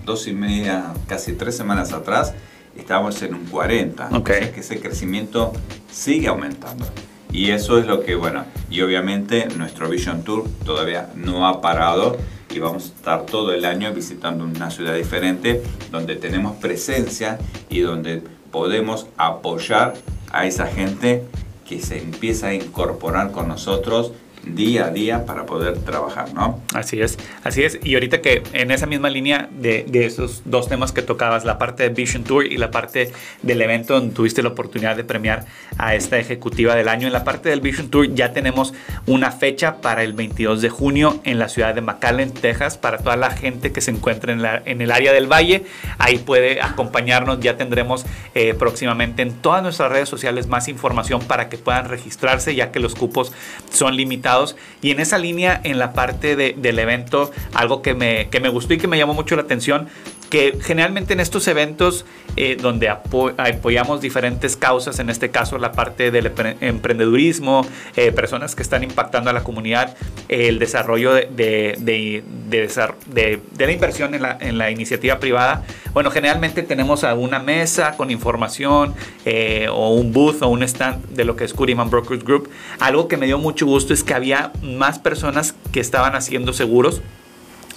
dos 0.03 0.27
y 0.27 0.33
media, 0.33 0.93
casi 1.07 1.31
tres 1.31 1.55
semanas 1.55 1.93
atrás, 1.93 2.33
estábamos 2.75 3.21
en 3.21 3.35
un 3.35 3.45
40. 3.45 4.09
Okay. 4.17 4.35
O 4.35 4.39
sea 4.39 4.51
que 4.51 4.59
ese 4.59 4.81
crecimiento 4.81 5.53
sigue 5.89 6.27
aumentando. 6.27 6.85
Y 7.31 7.51
eso 7.51 7.79
es 7.79 7.87
lo 7.87 8.01
que, 8.01 8.15
bueno, 8.15 8.43
y 8.69 8.81
obviamente 8.81 9.47
nuestro 9.55 9.87
Vision 9.87 10.23
Tour 10.25 10.49
todavía 10.65 11.11
no 11.15 11.47
ha 11.47 11.61
parado 11.61 12.17
y 12.53 12.59
vamos 12.59 12.83
a 12.83 12.87
estar 12.87 13.25
todo 13.25 13.53
el 13.53 13.65
año 13.65 13.91
visitando 13.93 14.43
una 14.43 14.69
ciudad 14.69 14.95
diferente 14.95 15.63
donde 15.91 16.15
tenemos 16.15 16.55
presencia 16.57 17.39
y 17.69 17.79
donde 17.79 18.21
podemos 18.51 19.07
apoyar 19.17 19.95
a 20.31 20.45
esa 20.45 20.67
gente 20.67 21.23
que 21.67 21.81
se 21.81 21.97
empieza 21.97 22.47
a 22.47 22.53
incorporar 22.53 23.31
con 23.31 23.47
nosotros 23.47 24.11
día 24.45 24.85
a 24.85 24.89
día 24.89 25.25
para 25.25 25.45
poder 25.45 25.79
trabajar, 25.79 26.33
¿no? 26.33 26.59
Así 26.73 27.01
es, 27.01 27.17
así 27.43 27.63
es. 27.63 27.79
Y 27.83 27.93
ahorita 27.93 28.21
que 28.21 28.43
en 28.53 28.71
esa 28.71 28.85
misma 28.85 29.09
línea 29.09 29.49
de, 29.51 29.85
de, 29.87 30.05
esos 30.05 30.41
dos 30.45 30.67
temas 30.67 30.91
que 30.91 31.01
tocabas, 31.01 31.45
la 31.45 31.57
parte 31.57 31.83
de 31.83 31.89
Vision 31.89 32.23
Tour 32.23 32.45
y 32.45 32.57
la 32.57 32.71
parte 32.71 33.11
del 33.41 33.61
evento 33.61 33.93
donde 33.93 34.13
tuviste 34.13 34.41
la 34.41 34.49
oportunidad 34.49 34.95
de 34.95 35.03
premiar 35.03 35.45
a 35.77 35.95
esta 35.95 36.17
ejecutiva 36.17 36.75
del 36.75 36.87
año, 36.87 37.07
en 37.07 37.13
la 37.13 37.23
parte 37.23 37.49
del 37.49 37.61
Vision 37.61 37.89
Tour 37.89 38.13
ya 38.13 38.33
tenemos 38.33 38.73
una 39.05 39.31
fecha 39.31 39.81
para 39.81 40.03
el 40.03 40.13
22 40.13 40.61
de 40.61 40.69
junio 40.69 41.19
en 41.23 41.39
la 41.39 41.49
ciudad 41.49 41.75
de 41.75 41.81
McAllen, 41.81 42.31
Texas, 42.31 42.77
para 42.77 42.97
toda 42.97 43.15
la 43.15 43.31
gente 43.31 43.71
que 43.71 43.81
se 43.81 43.91
encuentre 43.91 44.33
en, 44.33 44.41
la, 44.41 44.57
el 44.65 44.91
área 44.91 45.13
del 45.13 45.31
valle. 45.31 45.65
Ahí 45.97 46.17
puede 46.17 46.61
acompañarnos, 46.61 47.39
ya 47.39 47.57
tendremos 47.57 48.05
eh, 48.35 48.53
próximamente 48.53 49.21
en 49.21 49.33
todas 49.33 49.63
nuestras 49.63 49.91
redes 49.91 50.09
sociales 50.09 50.47
más 50.47 50.67
información 50.67 51.21
para 51.21 51.49
que 51.49 51.57
puedan 51.57 51.89
registrarse, 51.89 52.55
ya 52.55 52.71
que 52.71 52.79
los 52.79 52.95
cupos 52.95 53.31
son 53.71 53.95
limitados 53.95 54.55
y 54.81 54.91
en 54.91 54.99
esa 54.99 55.17
línea, 55.17 55.59
en 55.63 55.79
la 55.79 55.93
parte 55.93 56.35
del 56.63 56.79
evento, 56.79 57.31
algo 57.53 57.83
que 57.83 57.93
me, 57.93 58.29
que 58.29 58.39
me 58.39 58.49
gustó 58.49 58.73
y 58.73 58.79
que 58.79 58.87
me 58.87 58.97
llamó 58.97 59.13
mucho 59.13 59.35
la 59.35 59.43
atención, 59.43 59.87
que 60.33 60.57
generalmente 60.59 61.13
en 61.13 61.19
estos 61.19 61.47
eventos 61.47 62.05
eh, 62.37 62.57
donde 62.59 62.89
apoyamos 62.89 64.01
diferentes 64.01 64.57
causas, 64.57 64.97
en 64.97 65.11
este 65.11 65.29
caso 65.29 65.59
la 65.59 65.73
parte 65.73 66.09
del 66.09 66.31
emprendedurismo, 66.59 67.67
eh, 67.95 68.11
personas 68.11 68.55
que 68.55 68.63
están 68.63 68.81
impactando 68.81 69.29
a 69.29 69.33
la 69.33 69.43
comunidad, 69.43 69.95
el 70.29 70.57
desarrollo 70.57 71.13
de, 71.13 71.27
de, 71.27 72.23
de, 72.49 73.41
la 73.59 73.71
inversión 73.71 74.15
en 74.15 74.23
la, 74.23 74.35
en 74.41 74.57
la, 74.57 74.71
iniciativa 74.71 75.19
privada, 75.19 75.65
bueno, 75.93 76.09
generalmente 76.09 76.63
tenemos 76.63 77.03
alguna 77.03 77.37
mesa 77.37 77.95
con 77.95 78.09
información 78.09 78.95
eh, 79.25 79.67
o 79.69 79.93
un 79.93 80.13
booth 80.13 80.41
o 80.41 80.47
un 80.47 80.63
stand 80.63 81.09
de 81.09 81.25
lo 81.25 81.35
que 81.35 81.43
es 81.43 81.53
Curiman 81.53 81.91
Brokers 81.91 82.23
Group. 82.23 82.49
Algo 82.79 83.07
que 83.07 83.17
me 83.17 83.27
dio 83.27 83.37
mucho 83.37 83.67
gusto 83.67 83.93
es 83.93 84.03
que 84.03 84.15
había 84.15 84.51
más 84.63 84.97
personas 84.97 85.53
que 85.71 85.79
estaban 85.79 86.15
haciendo 86.15 86.53
seguros 86.53 87.03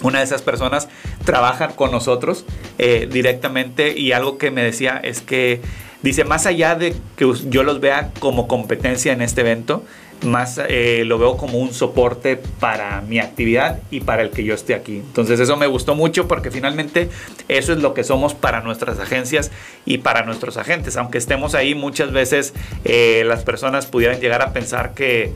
una 0.01 0.19
de 0.19 0.25
esas 0.25 0.41
personas 0.41 0.87
trabaja 1.25 1.69
con 1.69 1.91
nosotros 1.91 2.45
eh, 2.77 3.07
directamente 3.11 3.97
y 3.97 4.11
algo 4.11 4.37
que 4.37 4.51
me 4.51 4.63
decía 4.63 4.99
es 5.03 5.21
que 5.21 5.61
dice, 6.03 6.23
más 6.23 6.45
allá 6.45 6.75
de 6.75 6.95
que 7.15 7.31
yo 7.49 7.63
los 7.63 7.79
vea 7.79 8.11
como 8.19 8.47
competencia 8.47 9.13
en 9.13 9.21
este 9.21 9.41
evento, 9.41 9.83
más 10.25 10.59
eh, 10.67 11.03
lo 11.05 11.17
veo 11.17 11.37
como 11.37 11.59
un 11.59 11.73
soporte 11.73 12.37
para 12.59 13.01
mi 13.01 13.19
actividad 13.19 13.79
y 13.91 13.99
para 14.01 14.23
el 14.23 14.31
que 14.31 14.43
yo 14.43 14.53
esté 14.53 14.73
aquí. 14.73 14.97
Entonces 14.97 15.39
eso 15.39 15.57
me 15.57 15.67
gustó 15.67 15.95
mucho 15.95 16.27
porque 16.27 16.51
finalmente 16.51 17.09
eso 17.47 17.73
es 17.73 17.79
lo 17.79 17.93
que 17.93 18.03
somos 18.03 18.33
para 18.33 18.61
nuestras 18.61 18.99
agencias 18.99 19.51
y 19.85 19.99
para 19.99 20.23
nuestros 20.23 20.57
agentes. 20.57 20.97
Aunque 20.97 21.17
estemos 21.17 21.53
ahí 21.55 21.75
muchas 21.75 22.11
veces 22.11 22.53
eh, 22.83 23.23
las 23.27 23.43
personas 23.43 23.85
pudieran 23.85 24.19
llegar 24.19 24.41
a 24.41 24.53
pensar 24.53 24.93
que 24.93 25.33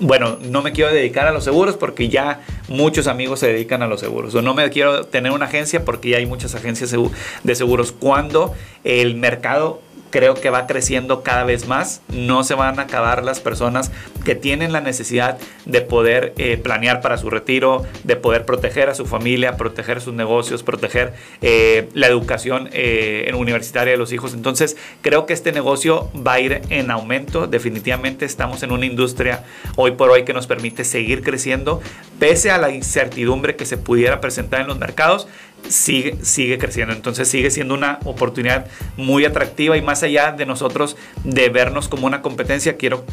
bueno, 0.00 0.38
no 0.42 0.62
me 0.62 0.72
quiero 0.72 0.92
dedicar 0.92 1.26
a 1.26 1.32
los 1.32 1.44
seguros 1.44 1.76
porque 1.76 2.08
ya 2.08 2.40
muchos 2.68 3.06
amigos 3.06 3.40
se 3.40 3.48
dedican 3.48 3.82
a 3.82 3.86
los 3.86 4.00
seguros. 4.00 4.34
O 4.34 4.42
no 4.42 4.54
me 4.54 4.68
quiero 4.70 5.06
tener 5.06 5.32
una 5.32 5.46
agencia 5.46 5.84
porque 5.84 6.10
ya 6.10 6.18
hay 6.18 6.26
muchas 6.26 6.54
agencias 6.54 6.94
de 7.42 7.54
seguros. 7.54 7.92
Cuando 7.92 8.54
el 8.84 9.16
mercado 9.16 9.80
creo 10.10 10.34
que 10.34 10.50
va 10.50 10.66
creciendo 10.66 11.22
cada 11.22 11.44
vez 11.44 11.66
más. 11.66 12.02
No 12.08 12.44
se 12.44 12.54
van 12.54 12.78
a 12.78 12.82
acabar 12.82 13.24
las 13.24 13.40
personas 13.40 13.90
que 14.24 14.34
tienen 14.34 14.72
la 14.72 14.80
necesidad 14.80 15.38
de 15.64 15.80
poder 15.80 16.34
eh, 16.36 16.56
planear 16.56 17.00
para 17.00 17.18
su 17.18 17.30
retiro, 17.30 17.84
de 18.04 18.16
poder 18.16 18.44
proteger 18.44 18.88
a 18.88 18.94
su 18.94 19.06
familia, 19.06 19.56
proteger 19.56 20.00
sus 20.00 20.14
negocios, 20.14 20.62
proteger 20.62 21.14
eh, 21.42 21.88
la 21.94 22.06
educación 22.06 22.68
eh, 22.72 23.30
universitaria 23.36 23.92
de 23.92 23.98
los 23.98 24.12
hijos. 24.12 24.34
Entonces, 24.34 24.76
creo 25.02 25.26
que 25.26 25.32
este 25.32 25.52
negocio 25.52 26.10
va 26.14 26.34
a 26.34 26.40
ir 26.40 26.62
en 26.70 26.90
aumento. 26.90 27.46
Definitivamente 27.46 28.24
estamos 28.24 28.62
en 28.62 28.72
una 28.72 28.86
industria 28.86 29.44
hoy 29.76 29.92
por 29.92 30.10
hoy 30.10 30.24
que 30.24 30.32
nos 30.32 30.46
permite 30.46 30.84
seguir 30.84 31.22
creciendo, 31.22 31.80
pese 32.18 32.50
a 32.50 32.58
la 32.58 32.70
incertidumbre 32.70 33.56
que 33.56 33.66
se 33.66 33.76
pudiera 33.76 34.20
presentar 34.20 34.60
en 34.60 34.68
los 34.68 34.78
mercados 34.78 35.28
sigue, 35.68 36.16
sigue 36.22 36.58
creciendo. 36.58 36.94
Entonces 36.94 37.28
sigue 37.28 37.50
siendo 37.50 37.74
una 37.74 37.98
oportunidad 38.04 38.66
muy 38.96 39.24
atractiva 39.24 39.76
y 39.76 39.82
más 39.82 40.02
allá 40.02 40.32
de 40.32 40.46
nosotros 40.46 40.96
de 41.24 41.48
vernos 41.48 41.88
como 41.88 42.06
una 42.06 42.22
competencia, 42.22 42.76
quiero 42.76 43.04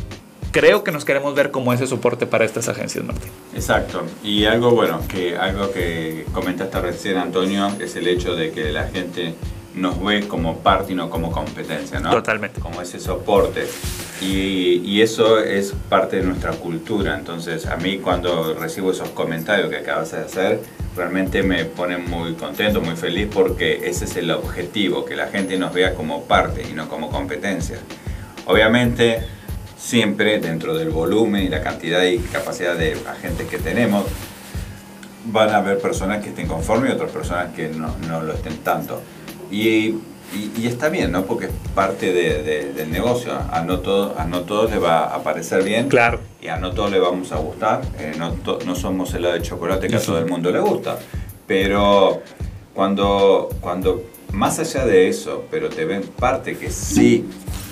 creo 0.54 0.84
que 0.84 0.92
nos 0.92 1.04
queremos 1.04 1.36
ver 1.36 1.52
como 1.52 1.74
ese 1.74 1.88
soporte 1.88 2.26
para 2.28 2.46
estas 2.46 2.70
agencias, 2.70 3.04
Martín. 3.04 3.30
Exacto. 3.56 4.04
Y 4.24 4.46
algo 4.46 4.72
bueno, 4.72 5.02
que 5.08 5.36
algo 5.36 5.72
que 5.72 6.26
comentaste 6.32 6.80
recién, 6.80 7.18
Antonio, 7.18 7.70
es 7.80 7.96
el 7.96 8.08
hecho 8.08 8.36
de 8.36 8.52
que 8.52 8.72
la 8.72 8.88
gente 8.88 9.34
nos 9.76 10.02
ve 10.02 10.28
como 10.28 10.60
parte 10.60 10.94
y 10.94 10.96
no 10.96 11.10
como 11.10 11.32
competencia, 11.32 12.00
¿no? 12.00 12.12
Totalmente. 12.12 12.62
Como 12.62 12.82
ese 12.82 13.00
soporte. 13.00 13.68
Y, 14.22 14.82
y, 14.86 15.02
eso 15.02 15.40
es 15.40 15.74
parte 15.90 16.18
de 16.18 16.24
nuestra 16.24 16.52
cultura. 16.52 17.18
Entonces, 17.18 17.66
a 17.66 17.76
mí 17.78 17.98
cuando 17.98 18.54
recibo 18.54 18.92
esos 18.92 19.10
comentarios 19.10 19.70
que 19.70 19.78
acabas 19.78 20.12
de 20.12 20.20
hacer, 20.20 20.62
realmente 20.96 21.44
me 21.44 21.66
pone 21.66 21.98
muy 21.98 22.34
contento, 22.34 22.82
muy 22.82 22.96
feliz 22.96 23.28
porque 23.34 23.88
ese 23.90 24.06
es 24.06 24.16
el 24.16 24.32
objetivo, 24.32 25.06
que 25.06 25.16
la 25.16 25.28
gente 25.28 25.58
nos 25.58 25.74
vea 25.74 25.96
como 25.96 26.24
parte 26.24 26.64
y 26.70 26.74
no 26.74 26.88
como 26.88 27.10
competencia. 27.10 27.78
Obviamente, 28.46 29.20
siempre 29.78 30.40
dentro 30.40 30.78
del 30.78 30.90
volumen 30.90 31.44
y 31.44 31.50
la 31.50 31.62
cantidad 31.62 32.04
y 32.04 32.20
capacidad 32.20 32.76
de 32.76 32.98
agentes 33.08 33.48
que 33.48 33.58
tenemos, 33.58 34.06
van 35.26 35.50
a 35.50 35.58
haber 35.58 35.80
personas 35.80 36.22
que 36.22 36.30
estén 36.30 36.48
conformes 36.48 36.92
y 36.92 36.94
otras 36.94 37.12
personas 37.12 37.54
que 37.54 37.70
no, 37.70 37.96
no 38.08 38.22
lo 38.22 38.34
estén 38.34 38.58
tanto. 38.58 39.02
Y, 39.52 39.96
y, 40.34 40.68
está 40.68 40.90
bien, 40.90 41.12
¿no? 41.12 41.26
Porque 41.26 41.46
es 41.46 41.52
parte 41.76 42.12
de, 42.12 42.74
del 42.74 42.92
negocio. 42.92 43.34
A 43.52 43.62
no, 43.62 43.80
todo, 43.80 44.16
a 44.18 44.26
no 44.26 44.42
todos 44.42 44.72
le 44.72 44.78
va 44.78 45.14
a 45.14 45.24
parecer 45.24 45.64
bien. 45.64 45.90
Claro. 45.90 46.20
Y 46.42 46.48
a 46.48 46.58
no 46.58 46.72
todos 46.72 46.92
le 46.92 47.00
vamos 47.00 47.32
a 47.32 47.38
gustar. 47.38 47.82
Eh, 48.00 48.14
no, 48.18 48.36
no 48.66 48.76
somos 48.76 49.14
helado 49.14 49.34
de 49.36 49.42
chocolate 49.42 49.88
que 49.88 49.96
a 49.96 50.02
todo 50.02 50.20
el 50.20 50.26
mundo 50.26 50.52
le 50.52 50.60
gusta. 50.60 50.98
Pero 51.48 52.22
cuando, 52.74 53.50
cuando 53.62 54.04
más 54.32 54.60
allá 54.60 54.86
de 54.86 55.08
eso, 55.08 55.46
pero 55.52 55.70
te 55.70 55.86
ven 55.86 56.02
parte 56.02 56.58
que 56.58 56.70
sí 56.70 57.26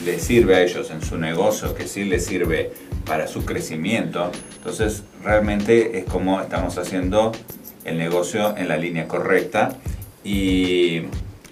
le 0.05 0.19
sirve 0.19 0.55
a 0.55 0.61
ellos 0.61 0.91
en 0.91 1.01
su 1.01 1.17
negocio, 1.17 1.73
que 1.73 1.87
sí 1.87 2.03
les 2.03 2.25
sirve 2.25 2.71
para 3.05 3.27
su 3.27 3.45
crecimiento, 3.45 4.31
entonces 4.57 5.03
realmente 5.23 5.97
es 5.97 6.05
como 6.05 6.39
estamos 6.39 6.77
haciendo 6.77 7.31
el 7.83 7.97
negocio 7.97 8.55
en 8.57 8.67
la 8.67 8.77
línea 8.77 9.07
correcta 9.07 9.75
Y, 10.23 11.01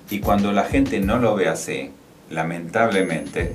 y 0.09 0.19
cuando 0.19 0.51
la 0.51 0.63
gente 0.63 0.99
no 0.99 1.19
lo 1.19 1.35
ve 1.35 1.47
así, 1.47 1.91
lamentablemente, 2.29 3.53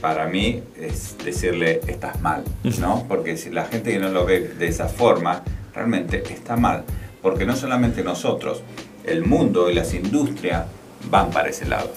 para 0.00 0.26
mí 0.26 0.62
es 0.78 1.16
decirle 1.24 1.80
estás 1.86 2.20
mal, 2.20 2.44
¿no? 2.78 3.04
Porque 3.08 3.36
si 3.36 3.50
la 3.50 3.64
gente 3.64 3.92
que 3.92 3.98
no 3.98 4.08
lo 4.08 4.24
ve 4.24 4.40
de 4.40 4.66
esa 4.66 4.88
forma, 4.88 5.42
realmente 5.74 6.22
está 6.32 6.56
mal. 6.56 6.84
Porque 7.22 7.46
no 7.46 7.56
solamente 7.56 8.02
nosotros, 8.02 8.62
el 9.04 9.24
mundo 9.24 9.70
y 9.70 9.74
las 9.74 9.94
industrias 9.94 10.66
van 11.10 11.30
para 11.30 11.48
ese 11.48 11.66
lado. 11.66 11.90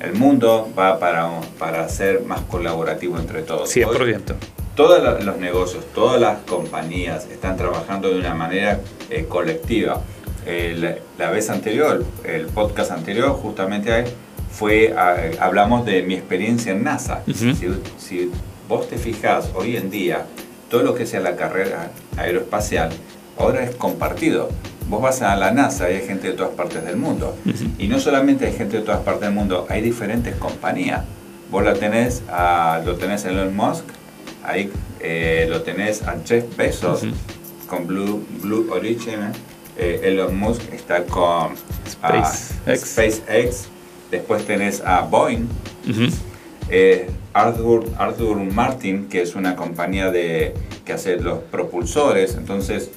El 0.00 0.14
mundo 0.14 0.68
va 0.76 0.98
para, 0.98 1.28
para 1.58 1.88
ser 1.88 2.22
más 2.22 2.40
colaborativo 2.42 3.18
entre 3.18 3.42
todos. 3.42 3.74
100%. 3.74 4.34
todos 4.74 5.24
los 5.24 5.36
negocios, 5.36 5.84
todas 5.94 6.20
las 6.20 6.38
compañías 6.40 7.26
están 7.26 7.56
trabajando 7.56 8.08
de 8.08 8.18
una 8.18 8.34
manera 8.34 8.80
eh, 9.10 9.26
colectiva. 9.28 10.00
La 10.46 11.30
vez 11.30 11.50
anterior, 11.50 12.04
el 12.24 12.46
podcast 12.46 12.90
anterior, 12.90 13.30
justamente 13.30 14.04
fue, 14.50 14.94
hablamos 15.40 15.86
de 15.86 16.02
mi 16.02 16.14
experiencia 16.14 16.72
en 16.72 16.84
NASA. 16.84 17.22
si, 17.98 18.30
vos 18.68 18.88
te 18.88 18.96
fijas 18.96 19.50
hoy 19.54 19.76
en 19.76 19.90
día, 19.90 20.26
todo 20.70 20.82
lo 20.82 20.94
que 20.94 21.06
sea 21.06 21.20
la 21.20 21.36
carrera 21.36 21.90
aeroespacial, 22.16 22.90
ahora 23.38 23.64
es 23.64 23.74
compartido. 23.74 24.50
Vos 24.88 25.00
vas 25.00 25.22
a 25.22 25.36
la 25.36 25.52
NASA 25.52 25.90
y 25.90 25.94
hay 25.94 26.06
gente 26.06 26.28
de 26.28 26.34
todas 26.34 26.52
partes 26.54 26.84
del 26.84 26.96
mundo. 26.96 27.36
Y 27.78 27.88
no 27.88 27.98
solamente 27.98 28.46
hay 28.46 28.52
gente 28.52 28.78
de 28.78 28.82
todas 28.82 29.00
partes 29.00 29.22
del 29.22 29.32
mundo, 29.32 29.66
hay 29.68 29.80
diferentes 29.80 30.34
compañías. 30.36 31.04
Vos 31.50 31.64
la 31.64 31.74
tenés 31.74 32.22
a, 32.30 32.80
lo 32.84 32.96
tenés 32.96 33.24
a 33.24 33.30
Elon 33.30 33.54
Musk, 33.54 33.84
ahí 34.44 34.70
eh, 35.00 35.46
lo 35.50 35.62
tenés 35.62 36.02
a 36.02 36.16
Jeff 36.24 36.56
Bezos 36.56 37.04
con 37.66 37.86
Blue, 37.86 38.24
Blue 38.40 38.68
Origin. 38.70 39.32
Eh, 39.76 40.00
Elon 40.04 40.38
Musk 40.38 40.72
está 40.72 41.04
con 41.04 41.54
SpaceX. 41.88 42.54
SpaceX 42.66 43.68
Después 44.12 44.44
tenés 44.44 44.82
a 44.82 45.00
Boeing, 45.00 45.48
eh, 46.68 47.08
Arthur, 47.32 47.86
Arthur 47.96 48.36
Martin, 48.36 49.08
que 49.08 49.22
es 49.22 49.34
una 49.34 49.56
compañía 49.56 50.10
de, 50.10 50.52
que 50.84 50.92
hace 50.92 51.16
los 51.16 51.38
propulsores. 51.44 52.34
Entonces, 52.34 52.90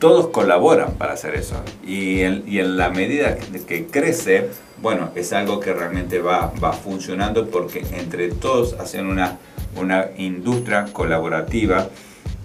todos 0.00 0.26
colaboran 0.30 0.94
para 0.94 1.12
hacer 1.12 1.36
eso. 1.36 1.54
Y 1.86 2.22
en, 2.22 2.42
y 2.48 2.58
en 2.58 2.76
la 2.76 2.90
medida 2.90 3.36
que, 3.36 3.86
crece, 3.86 4.48
bueno, 4.80 5.10
es 5.14 5.32
algo 5.32 5.60
que 5.60 5.72
realmente 5.72 6.18
va, 6.18 6.52
va 6.62 6.72
funcionando 6.72 7.48
porque 7.48 7.86
entre 7.92 8.32
todos 8.32 8.72
hacen 8.80 9.06
una, 9.06 9.38
una 9.76 10.08
industria 10.16 10.86
colaborativa 10.92 11.86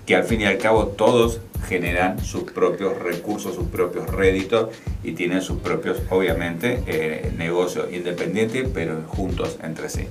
que 0.08 0.16
al 0.16 0.24
fin 0.24 0.42
y 0.42 0.46
al 0.46 0.58
cabo 0.58 0.88
todos 0.88 1.42
generan 1.68 2.24
sus 2.24 2.44
propios 2.44 2.98
recursos, 2.98 3.54
sus 3.54 3.68
propios 3.68 4.10
réditos 4.10 4.70
y 5.04 5.12
tienen 5.12 5.42
sus 5.42 5.60
propios, 5.60 6.02
obviamente, 6.10 6.82
eh, 6.88 7.34
negocios 7.38 7.92
independientes, 7.92 8.68
pero 8.74 9.02
juntos 9.08 9.60
entre 9.62 9.90
sí. 9.90 10.08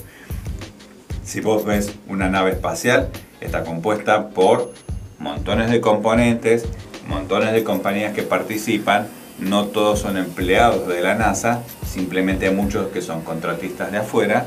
Si 1.24 1.40
vos 1.40 1.64
ves 1.64 1.94
una 2.08 2.28
nave 2.28 2.50
espacial, 2.50 3.08
está 3.40 3.64
compuesta 3.64 4.28
por 4.28 4.70
montones 5.18 5.70
de 5.70 5.80
componentes, 5.80 6.66
montones 7.08 7.52
de 7.52 7.64
compañías 7.64 8.12
que 8.12 8.22
participan, 8.22 9.08
no 9.38 9.64
todos 9.64 10.00
son 10.00 10.18
empleados 10.18 10.86
de 10.88 11.00
la 11.00 11.14
NASA, 11.14 11.62
simplemente 11.86 12.46
hay 12.48 12.54
muchos 12.54 12.88
que 12.88 13.00
son 13.00 13.22
contratistas 13.22 13.92
de 13.92 13.98
afuera, 13.98 14.44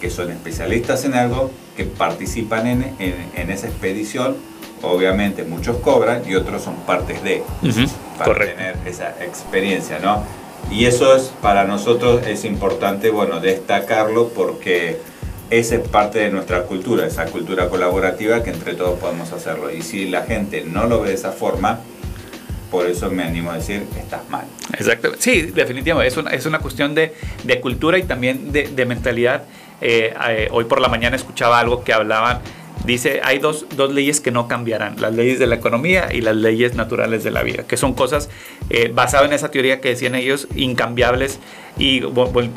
que 0.00 0.10
son 0.10 0.30
especialistas 0.30 1.04
en 1.04 1.14
algo, 1.14 1.50
que 1.76 1.84
participan 1.84 2.68
en, 2.68 2.94
en 3.00 3.50
esa 3.50 3.66
expedición 3.66 4.51
obviamente 4.82 5.44
muchos 5.44 5.76
cobran 5.78 6.22
y 6.28 6.34
otros 6.34 6.62
son 6.62 6.76
partes 6.86 7.22
de, 7.22 7.42
para 8.18 8.34
tener 8.34 8.76
esa 8.86 9.10
experiencia, 9.22 9.98
¿no? 9.98 10.24
Y 10.70 10.86
eso 10.86 11.16
es, 11.16 11.32
para 11.42 11.64
nosotros 11.64 12.26
es 12.26 12.44
importante, 12.44 13.10
bueno, 13.10 13.40
destacarlo 13.40 14.28
porque 14.28 14.98
esa 15.50 15.74
es 15.74 15.88
parte 15.88 16.18
de 16.20 16.30
nuestra 16.30 16.62
cultura, 16.62 17.06
esa 17.06 17.26
cultura 17.26 17.68
colaborativa 17.68 18.42
que 18.42 18.50
entre 18.50 18.74
todos 18.74 18.98
podemos 18.98 19.32
hacerlo. 19.32 19.70
Y 19.70 19.82
si 19.82 20.08
la 20.08 20.22
gente 20.22 20.64
no 20.64 20.86
lo 20.86 21.02
ve 21.02 21.10
de 21.10 21.14
esa 21.14 21.32
forma, 21.32 21.80
por 22.70 22.86
eso 22.86 23.10
me 23.10 23.22
animo 23.22 23.50
a 23.50 23.56
decir, 23.56 23.84
estás 23.98 24.26
mal. 24.30 24.46
Exacto, 24.72 25.12
sí, 25.18 25.42
definitivamente, 25.42 26.08
es 26.08 26.16
una, 26.16 26.30
es 26.30 26.46
una 26.46 26.60
cuestión 26.60 26.94
de, 26.94 27.12
de 27.44 27.60
cultura 27.60 27.98
y 27.98 28.04
también 28.04 28.50
de, 28.50 28.68
de 28.68 28.86
mentalidad. 28.86 29.42
Eh, 29.82 30.14
eh, 30.28 30.48
hoy 30.52 30.64
por 30.64 30.80
la 30.80 30.88
mañana 30.88 31.16
escuchaba 31.16 31.58
algo 31.58 31.84
que 31.84 31.92
hablaban 31.92 32.40
dice, 32.84 33.20
hay 33.24 33.38
dos, 33.38 33.66
dos, 33.76 33.92
leyes 33.92 34.20
que 34.20 34.30
no 34.30 34.48
cambiarán, 34.48 35.00
las 35.00 35.14
leyes 35.14 35.38
de 35.38 35.46
la 35.46 35.54
economía 35.54 36.08
y 36.12 36.20
las 36.20 36.36
leyes 36.36 36.74
naturales 36.74 37.24
de 37.24 37.30
la 37.30 37.42
vida, 37.42 37.64
que 37.66 37.76
son 37.76 37.94
cosas 37.94 38.28
eh, 38.70 38.90
basadas 38.92 39.26
en 39.26 39.32
esa 39.34 39.50
teoría 39.50 39.80
que 39.80 39.90
decían 39.90 40.14
ellos, 40.14 40.48
incambiables 40.54 41.38
y 41.78 42.02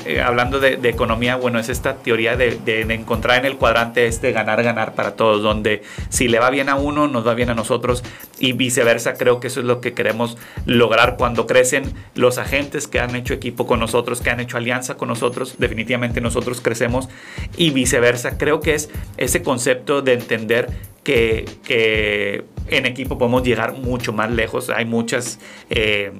eh, 0.06 0.22
hablando 0.22 0.60
de, 0.60 0.78
economía, 0.90 1.38
bueno, 1.38 1.58
es 1.58 1.70
esta 1.70 1.96
teoría 1.96 2.36
de, 2.36 2.60
encontrar 2.90 3.40
en 3.40 3.46
el 3.46 3.56
cuadrante 3.56 4.08
este 4.08 4.34
ganar, 4.34 4.62
ganar 4.62 4.94
para 4.94 5.16
todos, 5.16 5.42
donde 5.42 5.84
si 6.10 6.28
le 6.28 6.40
va 6.40 6.50
bien 6.50 6.68
a 6.68 6.76
uno, 6.76 7.08
nos 7.08 7.26
va 7.26 7.34
bien 7.34 7.50
a 7.50 7.56
nosotros 7.56 8.04
y 8.40 8.52
viceversa. 8.52 9.14
Creo 9.14 9.40
que 9.40 9.48
eso 9.48 9.62
es 9.62 9.66
lo 9.66 9.80
que 9.80 9.94
queremos 9.94 10.38
lograr 10.66 11.16
cuando 11.18 11.48
crecen 11.48 11.94
los 12.14 12.38
agentes 12.38 12.88
que 12.88 13.00
han 13.00 13.16
hecho 13.16 13.34
equipo 13.34 13.66
con 13.66 13.80
nosotros, 13.80 14.20
que 14.22 14.32
han 14.32 14.42
hecho 14.42 14.58
alianza 14.58 14.96
con 14.96 15.08
nosotros. 15.08 15.56
Definitivamente 15.60 16.20
nosotros 16.20 16.60
crecemos 16.60 17.08
y 17.56 17.70
viceversa. 17.70 18.38
Creo 18.38 18.60
que 18.60 18.74
es 18.74 18.90
ese 19.16 19.42
concepto 19.42 20.02
de 20.02 20.14
entender 20.14 20.68
que, 21.04 22.44
en 22.68 22.86
equipo 22.86 23.18
podemos 23.18 23.44
llegar 23.44 23.74
mucho 23.74 24.12
más 24.12 24.30
lejos. 24.30 24.70
Hay 24.70 24.86
muchas... 24.86 25.40
Eh, 25.70 26.12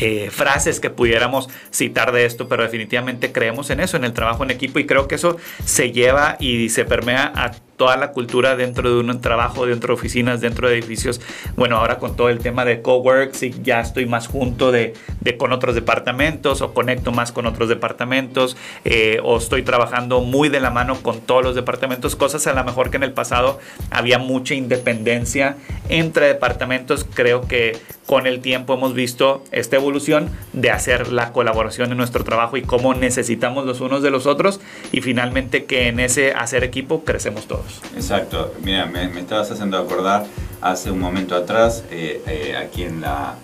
eh, 0.00 0.30
frases 0.30 0.80
que 0.80 0.90
pudiéramos 0.90 1.48
citar 1.70 2.12
de 2.12 2.26
esto, 2.26 2.48
pero 2.48 2.62
definitivamente 2.62 3.32
creemos 3.32 3.70
en 3.70 3.80
eso, 3.80 3.96
en 3.96 4.04
el 4.04 4.12
trabajo 4.12 4.44
en 4.44 4.50
equipo 4.50 4.78
y 4.78 4.86
creo 4.86 5.08
que 5.08 5.14
eso 5.14 5.36
se 5.64 5.92
lleva 5.92 6.36
y 6.40 6.68
se 6.68 6.84
permea 6.84 7.32
a 7.34 7.52
toda 7.76 7.96
la 7.96 8.12
cultura 8.12 8.56
dentro 8.56 8.88
de 8.90 9.00
un 9.00 9.20
trabajo, 9.20 9.66
dentro 9.66 9.88
de 9.88 9.94
oficinas, 9.94 10.40
dentro 10.40 10.68
de 10.68 10.74
edificios. 10.74 11.20
Bueno, 11.56 11.76
ahora 11.76 11.98
con 11.98 12.16
todo 12.16 12.28
el 12.28 12.38
tema 12.38 12.64
de 12.64 12.82
coworks 12.82 13.42
y 13.42 13.54
ya 13.62 13.80
estoy 13.80 14.06
más 14.06 14.28
junto 14.28 14.72
de, 14.72 14.94
de 15.20 15.36
con 15.36 15.52
otros 15.52 15.74
departamentos 15.74 16.60
o 16.62 16.74
conecto 16.74 17.12
más 17.12 17.32
con 17.32 17.46
otros 17.46 17.68
departamentos 17.68 18.56
eh, 18.84 19.20
o 19.22 19.38
estoy 19.38 19.62
trabajando 19.62 20.20
muy 20.20 20.48
de 20.48 20.60
la 20.60 20.70
mano 20.70 20.96
con 21.02 21.20
todos 21.20 21.44
los 21.44 21.54
departamentos, 21.54 22.16
cosas 22.16 22.46
a 22.46 22.52
lo 22.52 22.64
mejor 22.64 22.90
que 22.90 22.96
en 22.96 23.02
el 23.02 23.12
pasado 23.12 23.58
había 23.90 24.18
mucha 24.18 24.54
independencia 24.54 25.56
entre 25.88 26.26
departamentos. 26.26 27.06
Creo 27.14 27.42
que 27.42 27.78
con 28.06 28.26
el 28.26 28.40
tiempo 28.40 28.74
hemos 28.74 28.94
visto 28.94 29.42
esta 29.50 29.76
evolución 29.76 30.30
de 30.52 30.70
hacer 30.70 31.12
la 31.12 31.32
colaboración 31.32 31.90
en 31.90 31.98
nuestro 31.98 32.24
trabajo 32.24 32.56
y 32.56 32.62
cómo 32.62 32.94
necesitamos 32.94 33.66
los 33.66 33.80
unos 33.80 34.02
de 34.02 34.10
los 34.10 34.26
otros 34.26 34.60
y 34.92 35.00
finalmente 35.00 35.64
que 35.64 35.88
en 35.88 36.00
ese 36.00 36.32
hacer 36.32 36.64
equipo 36.64 37.04
crecemos 37.04 37.46
todos. 37.46 37.65
Exacto, 37.94 38.52
mira, 38.62 38.86
me, 38.86 39.04
estabas 39.20 39.50
haciendo 39.50 39.78
acordar 39.78 40.26
hace 40.60 40.90
un 40.90 41.00
momento 41.00 41.34
atrás, 41.34 41.84
eh, 41.90 42.22
eh, 42.26 42.56
aquí 42.56 42.82
en 42.82 43.00
la 43.00 43.34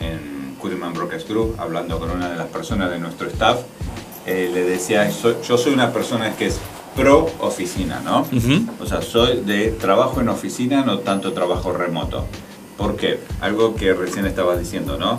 en 0.00 0.56
Kuriman 0.60 0.92
Brokers 0.92 1.28
Group, 1.28 1.56
hablando 1.58 1.98
con 1.98 2.10
una 2.10 2.28
de 2.28 2.36
las 2.36 2.48
personas 2.48 2.90
de 2.90 2.98
nuestro 2.98 3.28
staff, 3.28 3.60
eh, 4.26 4.50
le 4.52 4.64
decía, 4.64 5.08
yo 5.10 5.58
soy 5.58 5.72
una 5.72 5.92
persona 5.92 6.34
que 6.36 6.46
es 6.46 6.58
pro 6.96 7.30
oficina, 7.40 8.00
¿no? 8.04 8.26
O 8.80 8.86
sea, 8.86 9.02
soy 9.02 9.42
de 9.42 9.68
trabajo 9.70 10.20
en 10.20 10.28
oficina, 10.28 10.82
no 10.82 11.00
tanto 11.00 11.32
trabajo 11.32 11.72
remoto. 11.72 12.26
¿Por 12.76 12.96
qué? 12.96 13.20
Algo 13.40 13.74
que 13.74 13.94
recién 13.94 14.26
estabas 14.26 14.58
diciendo, 14.58 14.98
¿no? 14.98 15.18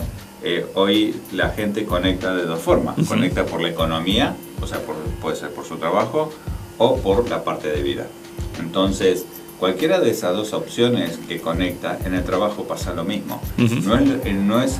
hoy 0.74 1.20
la 1.32 1.50
gente 1.50 1.84
conecta 1.84 2.34
de 2.34 2.44
dos 2.44 2.60
formas. 2.60 2.96
Conecta 3.06 3.44
por 3.44 3.60
la 3.60 3.68
economía, 3.68 4.34
o 4.62 4.66
sea, 4.66 4.80
puede 5.20 5.36
ser 5.36 5.50
por 5.50 5.64
su 5.66 5.76
trabajo 5.76 6.32
o 6.78 6.96
por 6.98 7.28
la 7.28 7.44
parte 7.44 7.68
de 7.68 7.82
vida. 7.82 8.06
Entonces, 8.60 9.24
cualquiera 9.58 10.00
de 10.00 10.10
esas 10.10 10.34
dos 10.36 10.52
opciones 10.52 11.18
que 11.28 11.40
conecta, 11.40 11.98
en 12.04 12.14
el 12.14 12.24
trabajo 12.24 12.64
pasa 12.64 12.92
lo 12.94 13.04
mismo. 13.04 13.40
No 13.56 13.96
es, 13.96 14.08
eh, 14.24 14.32
no, 14.32 14.62
es, 14.62 14.78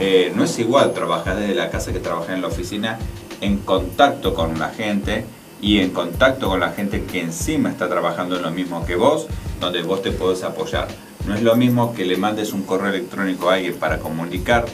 eh, 0.00 0.32
no 0.34 0.44
es 0.44 0.58
igual 0.58 0.92
trabajar 0.92 1.36
desde 1.36 1.54
la 1.54 1.70
casa 1.70 1.92
que 1.92 2.00
trabajar 2.00 2.34
en 2.34 2.42
la 2.42 2.48
oficina 2.48 2.98
en 3.40 3.58
contacto 3.58 4.34
con 4.34 4.58
la 4.58 4.70
gente 4.70 5.24
y 5.60 5.78
en 5.78 5.90
contacto 5.90 6.48
con 6.48 6.60
la 6.60 6.70
gente 6.70 7.04
que 7.04 7.20
encima 7.20 7.70
está 7.70 7.88
trabajando 7.88 8.36
en 8.36 8.42
lo 8.42 8.50
mismo 8.50 8.84
que 8.84 8.96
vos, 8.96 9.26
donde 9.60 9.82
vos 9.82 10.02
te 10.02 10.10
podés 10.10 10.42
apoyar. 10.42 10.88
No 11.26 11.34
es 11.34 11.42
lo 11.42 11.56
mismo 11.56 11.94
que 11.94 12.04
le 12.04 12.16
mandes 12.16 12.52
un 12.52 12.62
correo 12.62 12.90
electrónico 12.90 13.48
a 13.48 13.54
alguien 13.54 13.74
para 13.74 13.98
comunicar 13.98 14.66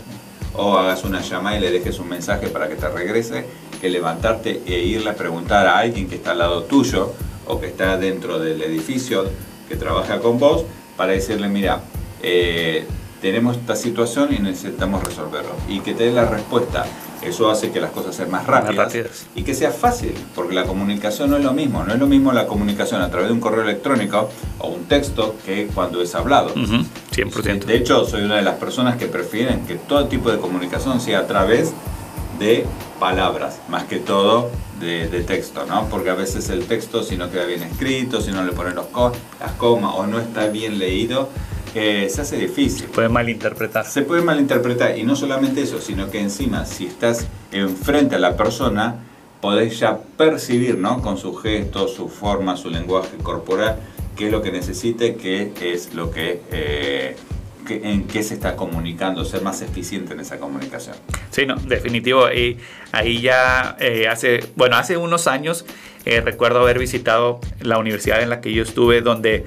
o 0.54 0.76
hagas 0.76 1.04
una 1.04 1.20
llamada 1.20 1.56
y 1.56 1.60
le 1.60 1.70
dejes 1.70 2.00
un 2.00 2.08
mensaje 2.08 2.48
para 2.48 2.68
que 2.68 2.74
te 2.74 2.88
regrese, 2.88 3.46
que 3.80 3.88
levantarte 3.88 4.62
e 4.66 4.80
irle 4.80 5.10
a 5.10 5.14
preguntar 5.14 5.66
a 5.66 5.78
alguien 5.78 6.08
que 6.08 6.16
está 6.16 6.32
al 6.32 6.38
lado 6.38 6.64
tuyo 6.64 7.14
o 7.50 7.60
que 7.60 7.66
está 7.66 7.96
dentro 7.96 8.38
del 8.38 8.62
edificio 8.62 9.24
que 9.68 9.76
trabaja 9.76 10.20
con 10.20 10.38
vos 10.38 10.64
para 10.96 11.12
decirle, 11.12 11.48
mira, 11.48 11.80
eh, 12.22 12.86
tenemos 13.20 13.56
esta 13.56 13.76
situación 13.76 14.32
y 14.32 14.38
necesitamos 14.38 15.02
resolverlo. 15.04 15.52
Y 15.68 15.80
que 15.80 15.94
te 15.94 16.04
dé 16.04 16.12
la 16.12 16.26
respuesta. 16.26 16.86
Eso 17.22 17.50
hace 17.50 17.70
que 17.70 17.80
las 17.80 17.90
cosas 17.90 18.16
sean 18.16 18.30
más 18.30 18.46
rápidas, 18.46 18.94
y 19.34 19.42
que 19.42 19.54
sea 19.54 19.72
fácil, 19.72 20.14
porque 20.34 20.54
la 20.54 20.64
comunicación 20.64 21.28
no 21.28 21.36
es 21.36 21.44
lo 21.44 21.52
mismo. 21.52 21.84
No 21.84 21.92
es 21.92 21.98
lo 22.00 22.06
mismo 22.06 22.32
la 22.32 22.46
comunicación 22.46 23.02
a 23.02 23.10
través 23.10 23.28
de 23.28 23.34
un 23.34 23.40
correo 23.40 23.62
electrónico 23.62 24.30
o 24.58 24.68
un 24.68 24.84
texto 24.84 25.34
que 25.44 25.66
cuando 25.66 26.00
es 26.00 26.14
hablado. 26.14 26.54
100%. 26.54 27.64
De 27.66 27.76
hecho, 27.76 28.06
soy 28.06 28.22
una 28.22 28.36
de 28.36 28.42
las 28.42 28.54
personas 28.54 28.96
que 28.96 29.04
prefieren 29.04 29.66
que 29.66 29.74
todo 29.74 30.06
tipo 30.06 30.30
de 30.30 30.38
comunicación 30.38 30.98
sea 30.98 31.18
a 31.18 31.26
través 31.26 31.74
de 32.38 32.64
palabras, 32.98 33.60
más 33.68 33.84
que 33.84 33.98
todo 33.98 34.50
de, 34.80 35.24
texto, 35.26 35.66
¿no? 35.66 35.88
Porque 35.88 36.10
a 36.10 36.14
veces 36.14 36.48
el 36.48 36.64
texto, 36.64 37.02
si 37.02 37.16
no 37.16 37.30
queda 37.30 37.44
bien 37.44 37.62
escrito, 37.62 38.20
si 38.20 38.32
no 38.32 38.42
le 38.42 38.52
ponen 38.52 38.74
los 38.74 38.86
las 39.38 39.52
comas 39.52 39.92
o 39.96 40.06
no 40.06 40.18
está 40.18 40.46
bien 40.46 40.78
leído, 40.78 41.28
se 41.72 42.20
hace 42.20 42.36
difícil. 42.36 42.86
Puede 42.86 43.08
malinterpretar. 43.08 43.86
Se 43.86 44.02
puede 44.02 44.22
malinterpretar 44.22 44.98
y 44.98 45.04
no 45.04 45.14
solamente 45.14 45.62
eso, 45.62 45.80
sino 45.80 46.10
que 46.10 46.20
encima 46.20 46.64
si 46.66 46.86
estás 46.86 47.26
enfrente 47.52 48.16
a 48.16 48.18
la 48.18 48.36
persona, 48.36 48.96
podés 49.40 49.78
ya 49.78 49.98
percibir, 50.16 50.78
¿no? 50.78 51.00
Con 51.00 51.16
sus 51.16 51.40
gestos, 51.40 51.94
su 51.94 52.08
forma, 52.08 52.56
su 52.56 52.70
lenguaje 52.70 53.16
corporal, 53.22 53.76
qué 54.16 54.26
es 54.26 54.32
lo 54.32 54.42
que 54.42 54.50
necesite, 54.50 55.14
qué 55.16 55.52
es 55.72 55.94
lo 55.94 56.10
que... 56.10 56.42
Eh, 56.50 57.16
en 57.68 58.07
qué 58.07 58.23
se 58.23 58.35
está 58.35 58.57
comunicando, 58.57 59.25
ser 59.25 59.42
más 59.42 59.62
eficiente 59.62 60.14
en 60.14 60.20
esa 60.20 60.38
comunicación. 60.38 60.96
Sí, 61.31 61.46
no, 61.46 61.57
definitivo. 61.57 62.31
Y 62.31 62.59
ahí 62.92 63.20
ya 63.20 63.77
eh, 63.79 64.09
hace, 64.09 64.40
bueno, 64.57 64.77
hace 64.77 64.96
unos 64.96 65.27
años 65.27 65.64
eh, 66.05 66.20
recuerdo 66.20 66.61
haber 66.61 66.79
visitado 66.79 67.40
la 67.61 67.79
universidad 67.79 68.23
en 68.23 68.31
la 68.31 68.40
que 68.40 68.53
yo 68.53 68.62
estuve, 68.62 69.03
donde 69.03 69.44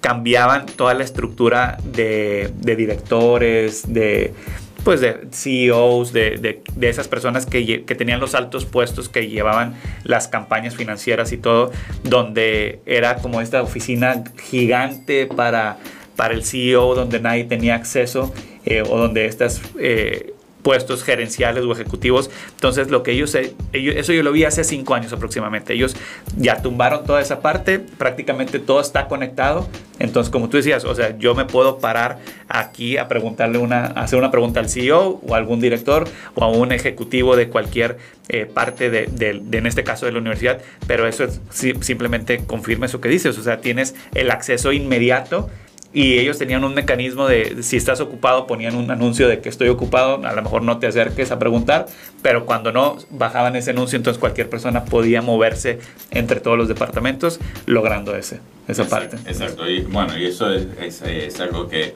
cambiaban 0.00 0.66
toda 0.66 0.92
la 0.92 1.04
estructura 1.04 1.78
de, 1.82 2.52
directores, 2.60 3.92
de 3.92 4.34
pues 4.82 5.00
de 5.00 5.28
CEOs, 5.32 6.12
de, 6.12 6.62
esas 6.82 7.08
personas 7.08 7.46
que, 7.46 7.82
tenían 7.96 8.20
los 8.20 8.34
altos 8.34 8.66
puestos, 8.66 9.08
que 9.08 9.28
llevaban 9.28 9.74
las 10.02 10.28
campañas 10.28 10.76
financieras 10.76 11.32
y 11.32 11.38
todo, 11.38 11.70
donde 12.02 12.80
era 12.84 13.16
como 13.16 13.40
esta 13.40 13.62
oficina 13.62 14.24
gigante 14.36 15.26
para, 15.26 15.78
para 16.16 16.34
el 16.34 16.44
CEO, 16.44 16.94
donde 16.94 17.20
nadie 17.20 17.44
tenía 17.44 17.74
acceso, 17.74 18.32
eh, 18.64 18.82
o 18.88 18.98
donde 18.98 19.26
estas 19.26 19.60
eh, 19.78 20.34
puestos 20.64 21.04
gerenciales 21.04 21.62
o 21.62 21.72
ejecutivos. 21.72 22.30
Entonces, 22.54 22.90
lo 22.90 23.04
que 23.04 23.12
ellos, 23.12 23.36
ellos, 23.72 23.94
eso 23.96 24.12
yo 24.12 24.22
lo 24.24 24.32
vi 24.32 24.44
hace 24.44 24.64
cinco 24.64 24.94
años 24.94 25.12
aproximadamente. 25.12 25.74
Ellos 25.74 25.94
ya 26.38 26.62
tumbaron 26.62 27.04
toda 27.04 27.20
esa 27.20 27.40
parte, 27.40 27.78
prácticamente 27.78 28.58
todo 28.58 28.80
está 28.80 29.06
conectado. 29.06 29.68
Entonces, 29.98 30.32
como 30.32 30.48
tú 30.48 30.56
decías, 30.56 30.84
o 30.86 30.94
sea, 30.94 31.16
yo 31.18 31.34
me 31.34 31.44
puedo 31.44 31.78
parar 31.78 32.18
aquí 32.48 32.96
a 32.96 33.08
preguntarle 33.08 33.58
una, 33.58 33.84
hacer 33.84 34.18
una 34.18 34.30
pregunta 34.30 34.58
al 34.60 34.70
CEO 34.70 35.20
o 35.24 35.34
a 35.34 35.36
algún 35.36 35.60
director 35.60 36.08
o 36.34 36.42
a 36.42 36.48
un 36.48 36.72
ejecutivo 36.72 37.36
de 37.36 37.50
cualquier 37.50 37.98
eh, 38.30 38.46
parte 38.46 38.88
de, 38.88 39.42
en 39.52 39.66
este 39.66 39.84
caso 39.84 40.06
de 40.06 40.12
la 40.12 40.18
universidad, 40.18 40.62
pero 40.86 41.06
eso 41.06 41.24
es, 41.24 41.40
simplemente 41.50 42.38
confirma 42.46 42.86
eso 42.86 43.02
que 43.02 43.10
dices, 43.10 43.36
o 43.36 43.42
sea, 43.42 43.60
tienes 43.60 43.94
el 44.14 44.30
acceso 44.30 44.72
inmediato 44.72 45.50
y 45.94 46.18
ellos 46.18 46.36
tenían 46.36 46.64
un 46.64 46.74
mecanismo 46.74 47.26
de 47.26 47.62
si 47.62 47.76
estás 47.76 48.00
ocupado 48.00 48.46
ponían 48.46 48.74
un 48.74 48.90
anuncio 48.90 49.28
de 49.28 49.40
que 49.40 49.48
estoy 49.48 49.68
ocupado, 49.68 50.26
a 50.26 50.32
lo 50.34 50.42
mejor 50.42 50.62
no 50.62 50.78
te 50.78 50.88
acerques 50.88 51.30
a 51.30 51.38
preguntar, 51.38 51.86
pero 52.20 52.44
cuando 52.44 52.72
no 52.72 52.98
bajaban 53.10 53.56
ese 53.56 53.70
anuncio 53.70 53.96
entonces 53.96 54.20
cualquier 54.20 54.50
persona 54.50 54.84
podía 54.84 55.22
moverse 55.22 55.78
entre 56.10 56.40
todos 56.40 56.58
los 56.58 56.68
departamentos 56.68 57.38
logrando 57.66 58.14
ese, 58.16 58.40
esa 58.66 58.86
parte. 58.86 59.16
Exacto, 59.26 59.70
y 59.70 59.82
bueno, 59.82 60.18
y 60.18 60.26
eso 60.26 60.52
es, 60.52 61.00
es 61.02 61.40
algo 61.40 61.68
que 61.68 61.94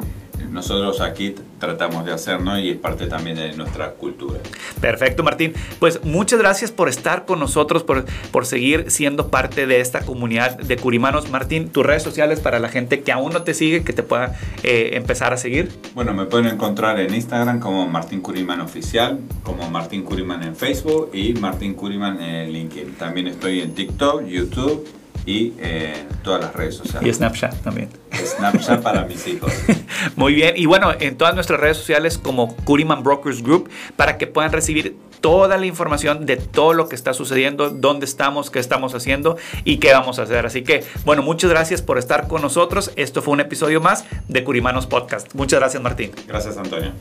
nosotros 0.50 1.00
aquí 1.00 1.34
tratamos 1.58 2.04
de 2.04 2.12
hacer, 2.12 2.40
¿no? 2.40 2.58
Y 2.58 2.70
es 2.70 2.76
parte 2.76 3.06
también 3.06 3.36
de 3.36 3.52
nuestra 3.54 3.92
cultura. 3.92 4.40
Perfecto, 4.80 5.22
Martín. 5.22 5.54
Pues 5.78 6.04
muchas 6.04 6.38
gracias 6.38 6.72
por 6.72 6.88
estar 6.88 7.24
con 7.24 7.40
nosotros, 7.40 7.82
por, 7.82 8.04
por 8.30 8.46
seguir 8.46 8.90
siendo 8.90 9.28
parte 9.28 9.66
de 9.66 9.80
esta 9.80 10.00
comunidad 10.00 10.58
de 10.58 10.76
Curimanos. 10.76 11.30
Martín, 11.30 11.68
tus 11.68 11.84
redes 11.84 12.02
sociales 12.02 12.40
para 12.40 12.58
la 12.58 12.68
gente 12.68 13.00
que 13.00 13.12
aún 13.12 13.32
no 13.32 13.42
te 13.42 13.54
sigue, 13.54 13.82
que 13.82 13.92
te 13.92 14.02
pueda 14.02 14.36
eh, 14.62 14.90
empezar 14.94 15.32
a 15.32 15.36
seguir. 15.36 15.70
Bueno, 15.94 16.14
me 16.14 16.26
pueden 16.26 16.46
encontrar 16.46 16.98
en 17.00 17.14
Instagram 17.14 17.60
como 17.60 17.88
Martín 17.88 18.20
Curiman 18.20 18.60
Oficial, 18.60 19.20
como 19.42 19.68
Martín 19.70 20.02
Curiman 20.02 20.42
en 20.42 20.56
Facebook 20.56 21.10
y 21.12 21.34
Martín 21.34 21.74
Curiman 21.74 22.20
en 22.20 22.52
LinkedIn. 22.52 22.94
También 22.94 23.26
estoy 23.26 23.60
en 23.60 23.74
TikTok, 23.74 24.24
YouTube 24.26 24.97
y 25.28 25.52
eh, 25.58 26.06
todas 26.22 26.40
las 26.40 26.54
redes 26.54 26.76
sociales. 26.76 27.06
Y 27.06 27.12
Snapchat 27.12 27.54
también. 27.62 27.90
Snapchat 28.14 28.80
para 28.80 29.04
mis 29.04 29.26
hijos. 29.26 29.52
Muy 30.16 30.32
bien. 30.32 30.54
Y 30.56 30.64
bueno, 30.64 30.90
en 30.98 31.18
todas 31.18 31.34
nuestras 31.34 31.60
redes 31.60 31.76
sociales 31.76 32.16
como 32.16 32.56
Curiman 32.56 33.02
Brokers 33.02 33.42
Group 33.42 33.68
para 33.94 34.16
que 34.16 34.26
puedan 34.26 34.52
recibir 34.52 34.96
toda 35.20 35.58
la 35.58 35.66
información 35.66 36.24
de 36.24 36.38
todo 36.38 36.72
lo 36.72 36.88
que 36.88 36.94
está 36.94 37.12
sucediendo, 37.12 37.68
dónde 37.68 38.06
estamos, 38.06 38.50
qué 38.50 38.58
estamos 38.58 38.94
haciendo 38.94 39.36
y 39.64 39.76
qué 39.76 39.92
vamos 39.92 40.18
a 40.18 40.22
hacer. 40.22 40.46
Así 40.46 40.62
que, 40.62 40.82
bueno, 41.04 41.22
muchas 41.22 41.50
gracias 41.50 41.82
por 41.82 41.98
estar 41.98 42.26
con 42.26 42.40
nosotros. 42.40 42.90
Esto 42.96 43.20
fue 43.20 43.34
un 43.34 43.40
episodio 43.40 43.82
más 43.82 44.06
de 44.28 44.44
Curimanos 44.44 44.86
Podcast. 44.86 45.34
Muchas 45.34 45.60
gracias, 45.60 45.82
Martín. 45.82 46.10
Gracias, 46.26 46.56
Antonio. 46.56 46.92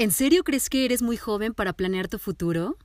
¿En 0.00 0.12
serio 0.12 0.44
crees 0.44 0.70
que 0.70 0.84
eres 0.84 1.02
muy 1.02 1.16
joven 1.16 1.54
para 1.54 1.72
planear 1.72 2.06
tu 2.06 2.20
futuro? 2.20 2.78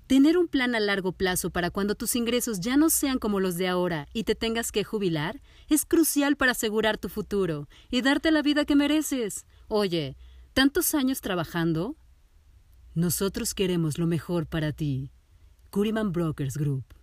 Tener 0.07 0.39
un 0.39 0.47
plan 0.47 0.77
a 0.77 0.81
largo 0.81 1.11
plazo 1.13 1.51
para 1.51 1.71
cuando 1.71 1.97
tus 1.97 2.15
ingresos 2.15 2.61
ya 2.61 2.77
no 2.77 2.91
sean 2.91 3.19
como 3.19 3.41
los 3.41 3.57
de 3.57 3.67
ahora 3.67 4.07
y 4.13 4.23
te 4.23 4.37
tengas 4.37 4.71
que 4.71 4.85
jubilar 4.85 5.43
es 5.69 5.85
crucial 5.85 6.37
para 6.37 6.53
asegurar 6.53 6.97
tu 6.97 7.09
futuro 7.09 7.69
y 7.91 8.03
darte 8.03 8.31
la 8.31 8.43
vida 8.43 8.65
que 8.65 8.77
mereces. 8.77 9.47
Oye, 9.73 10.17
¿tantos 10.53 10.97
años 10.97 11.21
trabajando? 11.21 11.95
Nosotros 12.97 13.55
queremos 13.55 13.99
lo 13.99 14.09
mejor 14.09 14.47
para 14.47 14.73
ti. 14.73 15.13
Curiman 15.71 16.11
Brokers 16.11 16.57
Group. 16.57 17.00